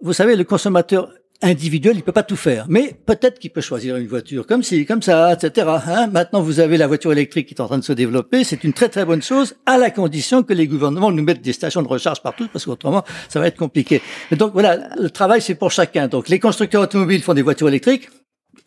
Vous 0.00 0.12
savez, 0.12 0.36
le 0.36 0.44
consommateur 0.44 1.10
individuel, 1.42 1.96
il 1.96 2.02
peut 2.02 2.12
pas 2.12 2.22
tout 2.22 2.36
faire, 2.36 2.66
mais 2.68 2.94
peut-être 3.06 3.38
qu'il 3.38 3.50
peut 3.50 3.60
choisir 3.60 3.96
une 3.96 4.06
voiture 4.06 4.46
comme 4.46 4.62
si, 4.62 4.84
comme 4.86 5.02
ça, 5.02 5.32
etc. 5.32 5.66
Hein 5.86 6.08
Maintenant, 6.08 6.40
vous 6.40 6.58
avez 6.60 6.76
la 6.76 6.86
voiture 6.86 7.12
électrique 7.12 7.48
qui 7.48 7.54
est 7.54 7.60
en 7.60 7.66
train 7.66 7.78
de 7.78 7.84
se 7.84 7.92
développer. 7.92 8.42
C'est 8.44 8.64
une 8.64 8.72
très 8.72 8.88
très 8.88 9.04
bonne 9.04 9.22
chose, 9.22 9.54
à 9.64 9.78
la 9.78 9.90
condition 9.90 10.42
que 10.42 10.52
les 10.52 10.66
gouvernements 10.66 11.12
nous 11.12 11.22
mettent 11.22 11.42
des 11.42 11.52
stations 11.52 11.82
de 11.82 11.88
recharge 11.88 12.22
partout, 12.22 12.48
parce 12.52 12.64
qu'autrement, 12.64 13.04
ça 13.28 13.38
va 13.40 13.46
être 13.46 13.56
compliqué. 13.56 14.02
donc 14.32 14.52
voilà, 14.52 14.96
le 14.96 15.10
travail 15.10 15.40
c'est 15.40 15.54
pour 15.54 15.70
chacun. 15.70 16.08
Donc 16.08 16.28
les 16.28 16.40
constructeurs 16.40 16.82
automobiles 16.82 17.22
font 17.22 17.34
des 17.34 17.42
voitures 17.42 17.68
électriques 17.68 18.08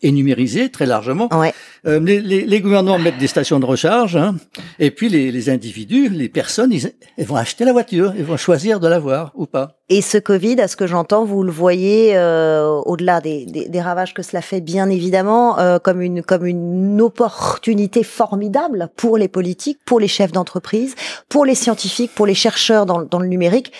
est 0.02 0.10
numérisé 0.10 0.70
très 0.70 0.86
largement. 0.86 1.28
Ouais. 1.32 1.54
Euh, 1.86 1.98
les, 2.00 2.20
les, 2.20 2.44
les, 2.44 2.60
gouvernements 2.60 2.98
mettent 2.98 3.18
des 3.18 3.26
stations 3.26 3.58
de 3.58 3.66
recharge, 3.66 4.16
hein, 4.16 4.36
et 4.78 4.90
puis 4.90 5.08
les, 5.08 5.32
les, 5.32 5.50
individus, 5.50 6.08
les 6.08 6.28
personnes, 6.28 6.72
ils, 6.72 6.92
ils, 7.18 7.24
vont 7.24 7.36
acheter 7.36 7.64
la 7.64 7.72
voiture, 7.72 8.12
ils 8.16 8.24
vont 8.24 8.36
choisir 8.36 8.78
de 8.78 8.86
l'avoir 8.86 9.32
ou 9.34 9.46
pas. 9.46 9.78
Et 9.88 10.00
ce 10.00 10.18
Covid, 10.18 10.60
à 10.60 10.68
ce 10.68 10.76
que 10.76 10.86
j'entends, 10.86 11.24
vous 11.24 11.42
le 11.42 11.50
voyez 11.50 12.16
euh, 12.16 12.66
au-delà 12.86 13.20
des, 13.20 13.46
des, 13.46 13.68
des, 13.68 13.80
ravages 13.80 14.14
que 14.14 14.22
cela 14.22 14.42
fait, 14.42 14.60
bien 14.60 14.88
évidemment, 14.90 15.58
euh, 15.58 15.78
comme 15.78 16.00
une 16.00 16.22
comme 16.22 16.46
une 16.46 17.00
opportunité 17.00 18.04
formidable 18.04 18.88
pour 18.96 19.18
les 19.18 19.28
politiques, 19.28 19.78
pour 19.84 19.98
les 19.98 20.08
chefs 20.08 20.32
d'entreprise, 20.32 20.94
pour 21.28 21.44
les 21.44 21.54
scientifiques, 21.54 22.12
pour 22.14 22.26
les 22.26 22.34
chercheurs 22.34 22.86
dans, 22.86 23.02
dans 23.02 23.18
le 23.18 23.28
numérique 23.28 23.72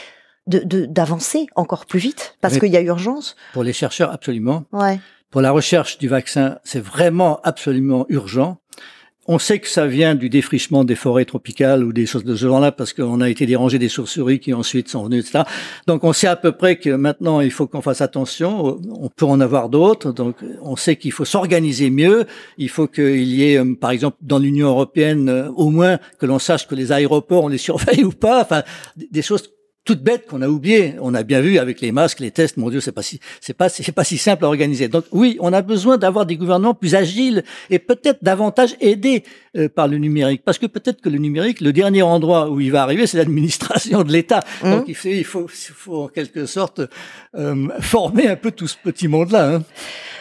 de 0.46 0.86
d'avancer 0.86 1.46
encore 1.54 1.86
plus 1.86 2.00
vite 2.00 2.36
parce 2.40 2.58
qu'il 2.58 2.72
y 2.72 2.76
a 2.76 2.80
urgence. 2.80 3.36
Pour 3.52 3.62
les 3.62 3.72
chercheurs, 3.72 4.10
absolument. 4.10 4.64
Ouais. 4.72 4.98
Pour 5.32 5.40
la 5.40 5.50
recherche 5.50 5.96
du 5.96 6.08
vaccin, 6.08 6.58
c'est 6.62 6.84
vraiment 6.84 7.40
absolument 7.42 8.04
urgent. 8.10 8.58
On 9.26 9.38
sait 9.38 9.60
que 9.60 9.68
ça 9.68 9.86
vient 9.86 10.14
du 10.14 10.28
défrichement 10.28 10.84
des 10.84 10.94
forêts 10.94 11.24
tropicales 11.24 11.84
ou 11.84 11.94
des 11.94 12.04
choses 12.04 12.24
de 12.24 12.36
ce 12.36 12.44
genre-là 12.44 12.70
parce 12.70 12.92
qu'on 12.92 13.22
a 13.22 13.30
été 13.30 13.46
dérangé 13.46 13.78
des 13.78 13.88
chauves-souris 13.88 14.40
qui 14.40 14.52
ensuite 14.52 14.90
sont 14.90 15.04
venues, 15.04 15.20
etc. 15.20 15.44
Donc 15.86 16.04
on 16.04 16.12
sait 16.12 16.26
à 16.26 16.36
peu 16.36 16.52
près 16.52 16.76
que 16.76 16.90
maintenant 16.90 17.40
il 17.40 17.50
faut 17.50 17.66
qu'on 17.66 17.80
fasse 17.80 18.02
attention. 18.02 18.78
On 18.90 19.08
peut 19.08 19.24
en 19.24 19.40
avoir 19.40 19.70
d'autres. 19.70 20.12
Donc 20.12 20.36
on 20.60 20.76
sait 20.76 20.96
qu'il 20.96 21.12
faut 21.12 21.24
s'organiser 21.24 21.88
mieux. 21.88 22.26
Il 22.58 22.68
faut 22.68 22.86
qu'il 22.86 23.22
y 23.22 23.44
ait, 23.44 23.58
euh, 23.58 23.74
par 23.74 23.90
exemple, 23.90 24.18
dans 24.20 24.38
l'Union 24.38 24.68
européenne, 24.68 25.30
euh, 25.30 25.48
au 25.52 25.70
moins 25.70 25.98
que 26.18 26.26
l'on 26.26 26.38
sache 26.38 26.68
que 26.68 26.74
les 26.74 26.92
aéroports 26.92 27.44
on 27.44 27.48
les 27.48 27.58
surveille 27.68 28.04
ou 28.04 28.12
pas. 28.12 28.42
Enfin, 28.42 28.64
des 28.96 29.22
choses 29.22 29.48
toute 29.84 30.02
bête 30.02 30.26
qu'on 30.26 30.42
a 30.42 30.48
oublié. 30.48 30.94
On 31.00 31.14
a 31.14 31.22
bien 31.22 31.40
vu 31.40 31.58
avec 31.58 31.80
les 31.80 31.92
masques, 31.92 32.20
les 32.20 32.30
tests. 32.30 32.56
Mon 32.56 32.70
Dieu, 32.70 32.80
c'est 32.80 32.92
pas 32.92 33.02
si, 33.02 33.20
c'est 33.40 33.54
pas, 33.54 33.68
c'est 33.68 33.92
pas 33.92 34.04
si 34.04 34.18
simple 34.18 34.44
à 34.44 34.48
organiser. 34.48 34.88
Donc 34.88 35.04
oui, 35.12 35.36
on 35.40 35.52
a 35.52 35.62
besoin 35.62 35.98
d'avoir 35.98 36.26
des 36.26 36.36
gouvernements 36.36 36.74
plus 36.74 36.94
agiles 36.94 37.42
et 37.70 37.78
peut-être 37.78 38.22
davantage 38.22 38.76
aidés 38.80 39.24
euh, 39.56 39.68
par 39.68 39.88
le 39.88 39.98
numérique, 39.98 40.42
parce 40.44 40.58
que 40.58 40.66
peut-être 40.66 41.00
que 41.00 41.08
le 41.08 41.18
numérique, 41.18 41.60
le 41.60 41.72
dernier 41.72 42.02
endroit 42.02 42.48
où 42.50 42.60
il 42.60 42.70
va 42.70 42.82
arriver, 42.82 43.06
c'est 43.06 43.18
l'administration 43.18 44.02
de 44.02 44.12
l'État. 44.12 44.40
Mmh. 44.62 44.70
Donc 44.70 44.84
il 44.88 44.94
faut, 44.94 45.08
il 45.08 45.24
faut, 45.24 45.46
il 45.48 45.74
faut 45.74 46.02
en 46.04 46.08
quelque 46.08 46.46
sorte 46.46 46.80
euh, 47.36 47.68
former 47.80 48.28
un 48.28 48.36
peu 48.36 48.50
tout 48.50 48.68
ce 48.68 48.76
petit 48.82 49.08
monde-là. 49.08 49.54
Hein. 49.54 49.62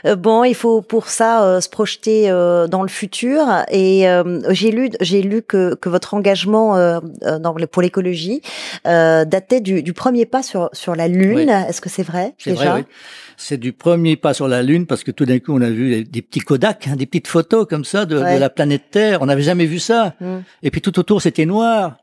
Euh, 0.06 0.16
bon, 0.16 0.44
il 0.44 0.56
faut 0.56 0.82
pour 0.82 1.10
ça 1.10 1.44
euh, 1.44 1.62
se 1.62 1.70
projeter 1.70 2.30
euh, 2.30 2.68
dans 2.68 2.82
le 2.82 2.90
futur. 2.90 3.46
Et 3.72 4.06
j'ai 4.50 4.72
lu, 4.72 4.90
j'ai 5.00 5.22
lu 5.22 5.42
que, 5.42 5.76
que 5.76 5.90
votre 5.90 6.14
engagement 6.14 6.76
dans, 7.22 7.56
pour 7.72 7.82
l'écologie 7.82 8.42
datait 9.52 9.62
du, 9.62 9.84
du, 9.84 9.94
premier 9.94 10.26
pas 10.26 10.44
sur 10.44 10.70
sur 10.74 10.96
la 10.96 11.08
Lune. 11.08 11.50
Est-ce 11.50 11.82
que 11.82 11.90
c'est 11.90 12.04
vrai 12.04 12.34
C'est 12.38 12.54
vrai. 12.54 12.72
Oui. 12.72 12.82
C'est 13.38 13.58
du 13.58 13.74
premier 13.74 14.16
pas 14.16 14.34
sur 14.34 14.48
la 14.48 14.62
Lune 14.62 14.86
parce 14.86 15.04
que 15.04 15.12
tout 15.12 15.26
d'un 15.26 15.40
coup 15.40 15.54
on 15.54 15.62
a 15.62 15.70
vu 15.70 16.04
des 16.04 16.22
petits 16.22 16.40
Kodak, 16.40 16.88
hein, 16.88 16.96
des 16.96 17.06
petites 17.06 17.28
photos 17.28 17.66
comme 17.68 17.86
ça 17.86 18.06
de, 18.06 18.18
de 18.18 18.40
la 18.40 18.50
planète 18.50 18.84
Terre. 18.92 19.22
On 19.22 19.26
n'avait 19.26 19.42
jamais 19.42 19.66
vu 19.66 19.80
ça. 19.80 20.16
Mm. 20.20 20.38
Et 20.64 20.72
puis 20.72 20.82
tout 20.82 20.98
autour 21.00 21.22
c'était 21.22 21.46
noir. 21.46 21.98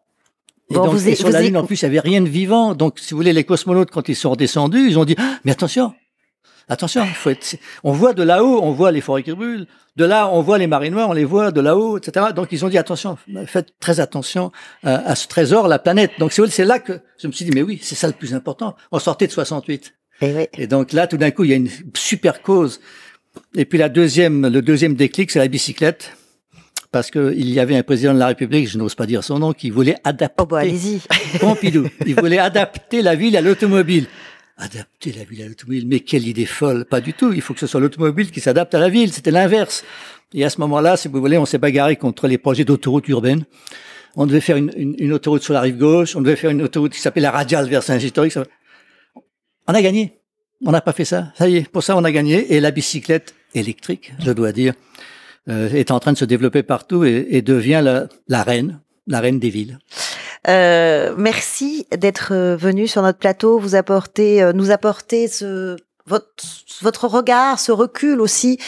Et 0.70 0.74
bon, 0.74 0.84
donc, 0.84 0.94
vous 0.94 1.08
et 1.08 1.14
sur 1.14 1.30
la 1.30 1.40
Lune, 1.40 1.56
en 1.56 1.64
plus, 1.64 1.80
il 1.80 1.88
n'y 1.88 1.96
avait 1.96 2.06
rien 2.06 2.20
de 2.20 2.28
vivant. 2.28 2.74
Donc, 2.74 2.98
si 2.98 3.12
vous 3.12 3.16
voulez, 3.16 3.32
les 3.32 3.44
cosmonautes, 3.44 3.90
quand 3.90 4.06
ils 4.10 4.14
sont 4.14 4.32
redescendus, 4.32 4.86
ils 4.86 4.98
ont 4.98 5.06
dit, 5.06 5.14
ah, 5.18 5.38
mais 5.44 5.52
attention, 5.52 5.94
Attention, 6.68 7.04
il 7.04 7.14
faut 7.14 7.30
être, 7.30 7.56
on 7.82 7.92
voit 7.92 8.12
de 8.12 8.22
là-haut, 8.22 8.60
on 8.62 8.72
voit 8.72 8.92
les 8.92 9.00
forêts 9.00 9.22
qui 9.22 9.32
brûlent. 9.32 9.66
De 9.96 10.04
là, 10.04 10.28
on 10.28 10.42
voit 10.42 10.58
les 10.58 10.66
marées 10.66 10.90
noires, 10.90 11.08
on 11.08 11.12
les 11.12 11.24
voit 11.24 11.50
de 11.50 11.60
là-haut, 11.60 11.98
etc. 11.98 12.26
Donc, 12.34 12.48
ils 12.52 12.64
ont 12.64 12.68
dit 12.68 12.78
attention, 12.78 13.16
faites 13.46 13.74
très 13.80 14.00
attention 14.00 14.52
à, 14.84 14.96
à 14.96 15.14
ce 15.14 15.26
trésor, 15.26 15.66
la 15.66 15.78
planète. 15.78 16.12
Donc, 16.18 16.32
c'est 16.32 16.64
là 16.64 16.78
que 16.78 17.00
je 17.18 17.26
me 17.26 17.32
suis 17.32 17.44
dit, 17.44 17.50
mais 17.52 17.62
oui, 17.62 17.78
c'est 17.82 17.94
ça 17.94 18.06
le 18.06 18.12
plus 18.12 18.34
important. 18.34 18.76
On 18.92 18.98
sortait 18.98 19.26
de 19.26 19.32
68. 19.32 19.94
Et, 20.20 20.34
oui. 20.34 20.46
Et 20.56 20.66
donc 20.66 20.92
là, 20.92 21.06
tout 21.06 21.16
d'un 21.16 21.30
coup, 21.30 21.44
il 21.44 21.50
y 21.50 21.52
a 21.52 21.56
une 21.56 21.70
super 21.94 22.42
cause. 22.42 22.80
Et 23.54 23.64
puis 23.64 23.78
la 23.78 23.88
deuxième, 23.88 24.48
le 24.48 24.62
deuxième 24.62 24.94
déclic, 24.94 25.30
c'est 25.30 25.38
la 25.38 25.48
bicyclette 25.48 26.12
parce 26.90 27.10
qu'il 27.10 27.50
y 27.50 27.60
avait 27.60 27.76
un 27.76 27.82
président 27.82 28.14
de 28.14 28.18
la 28.18 28.28
République, 28.28 28.66
je 28.68 28.78
n'ose 28.78 28.94
pas 28.94 29.04
dire 29.04 29.22
son 29.22 29.38
nom, 29.38 29.52
qui 29.52 29.68
voulait 29.68 29.96
adapter. 30.04 30.42
Oh 30.42 30.46
bah 30.46 30.60
allez-y. 30.60 31.00
Pompidou. 31.38 31.86
Il 32.06 32.14
voulait 32.14 32.38
adapter 32.38 33.02
la 33.02 33.14
ville 33.14 33.36
à 33.36 33.42
l'automobile 33.42 34.06
adapter 34.58 35.12
la 35.12 35.24
ville 35.24 35.42
à 35.42 35.48
l'automobile. 35.48 35.86
Mais 35.86 36.00
quelle 36.00 36.26
idée 36.26 36.44
folle 36.44 36.84
Pas 36.84 37.00
du 37.00 37.14
tout. 37.14 37.32
Il 37.32 37.40
faut 37.40 37.54
que 37.54 37.60
ce 37.60 37.66
soit 37.66 37.80
l'automobile 37.80 38.30
qui 38.30 38.40
s'adapte 38.40 38.74
à 38.74 38.78
la 38.78 38.88
ville. 38.88 39.12
C'était 39.12 39.30
l'inverse. 39.30 39.84
Et 40.34 40.44
à 40.44 40.50
ce 40.50 40.60
moment-là, 40.60 40.96
si 40.96 41.08
vous 41.08 41.20
voulez, 41.20 41.38
on 41.38 41.46
s'est 41.46 41.58
bagarré 41.58 41.96
contre 41.96 42.26
les 42.26 42.38
projets 42.38 42.64
d'autoroute 42.64 43.08
urbaine. 43.08 43.44
On 44.16 44.26
devait 44.26 44.40
faire 44.40 44.56
une, 44.56 44.72
une, 44.76 44.96
une, 44.98 45.12
autoroute 45.12 45.42
sur 45.42 45.54
la 45.54 45.60
rive 45.60 45.78
gauche. 45.78 46.16
On 46.16 46.20
devait 46.20 46.36
faire 46.36 46.50
une 46.50 46.62
autoroute 46.62 46.92
qui 46.92 47.00
s'appelait 47.00 47.22
la 47.22 47.30
radiale 47.30 47.68
vers 47.68 47.82
Saint-Gétorique. 47.82 48.34
On 49.66 49.74
a 49.74 49.82
gagné. 49.82 50.18
On 50.66 50.72
n'a 50.72 50.80
pas 50.80 50.92
fait 50.92 51.04
ça. 51.04 51.32
Ça 51.36 51.48
y 51.48 51.56
est, 51.56 51.68
pour 51.68 51.84
ça, 51.84 51.96
on 51.96 52.04
a 52.04 52.10
gagné. 52.10 52.52
Et 52.54 52.60
la 52.60 52.72
bicyclette 52.72 53.34
électrique, 53.54 54.12
je 54.18 54.32
dois 54.32 54.50
dire, 54.52 54.74
euh, 55.48 55.70
est 55.70 55.92
en 55.92 56.00
train 56.00 56.12
de 56.12 56.18
se 56.18 56.24
développer 56.24 56.64
partout 56.64 57.04
et, 57.04 57.28
et 57.30 57.42
devient 57.42 57.80
la, 57.82 58.08
la 58.26 58.42
reine, 58.42 58.80
la 59.06 59.20
reine 59.20 59.38
des 59.38 59.50
villes. 59.50 59.78
Euh, 60.48 61.14
merci 61.16 61.86
d'être 61.96 62.34
venu 62.56 62.86
sur 62.86 63.02
notre 63.02 63.18
plateau, 63.18 63.58
vous 63.58 63.74
apporter, 63.74 64.42
euh, 64.42 64.52
nous 64.52 64.70
apporter 64.70 65.28
ce 65.28 65.76
votre, 66.08 66.26
votre 66.80 67.06
regard, 67.06 67.58
ce 67.58 67.70
recul 67.70 68.20
aussi 68.20 68.58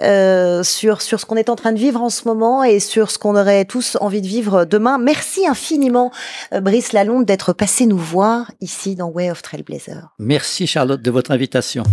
euh, 0.00 0.62
sur 0.62 1.00
sur 1.00 1.18
ce 1.18 1.26
qu'on 1.26 1.36
est 1.36 1.48
en 1.48 1.56
train 1.56 1.72
de 1.72 1.78
vivre 1.78 2.02
en 2.02 2.10
ce 2.10 2.28
moment 2.28 2.62
et 2.62 2.78
sur 2.78 3.10
ce 3.10 3.18
qu'on 3.18 3.36
aurait 3.36 3.64
tous 3.64 3.96
envie 4.00 4.20
de 4.20 4.26
vivre 4.26 4.64
demain. 4.64 4.98
Merci 4.98 5.46
infiniment, 5.46 6.12
euh, 6.52 6.60
Brice 6.60 6.92
Lalonde, 6.92 7.24
d'être 7.24 7.52
passé 7.52 7.86
nous 7.86 7.98
voir 7.98 8.50
ici 8.60 8.94
dans 8.94 9.08
Way 9.08 9.30
of 9.30 9.42
Trailblazer. 9.42 10.10
Merci 10.18 10.66
Charlotte 10.66 11.00
de 11.00 11.10
votre 11.10 11.30
invitation. 11.30 11.84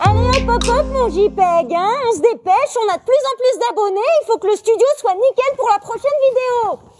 Allez 0.00 0.20
hop 0.20 0.48
hop 0.48 0.64
hop 0.68 0.86
mon 0.92 1.08
JPEG, 1.10 1.74
hein 1.74 1.94
on 2.08 2.16
se 2.16 2.22
dépêche, 2.22 2.74
on 2.76 2.92
a 2.92 2.96
de 2.96 3.02
plus 3.02 3.12
en 3.12 3.36
plus 3.36 3.58
d'abonnés, 3.60 4.00
il 4.22 4.26
faut 4.26 4.38
que 4.38 4.46
le 4.46 4.56
studio 4.56 4.86
soit 4.96 5.12
nickel 5.12 5.56
pour 5.56 5.68
la 5.70 5.78
prochaine 5.80 6.10
vidéo 6.30 6.97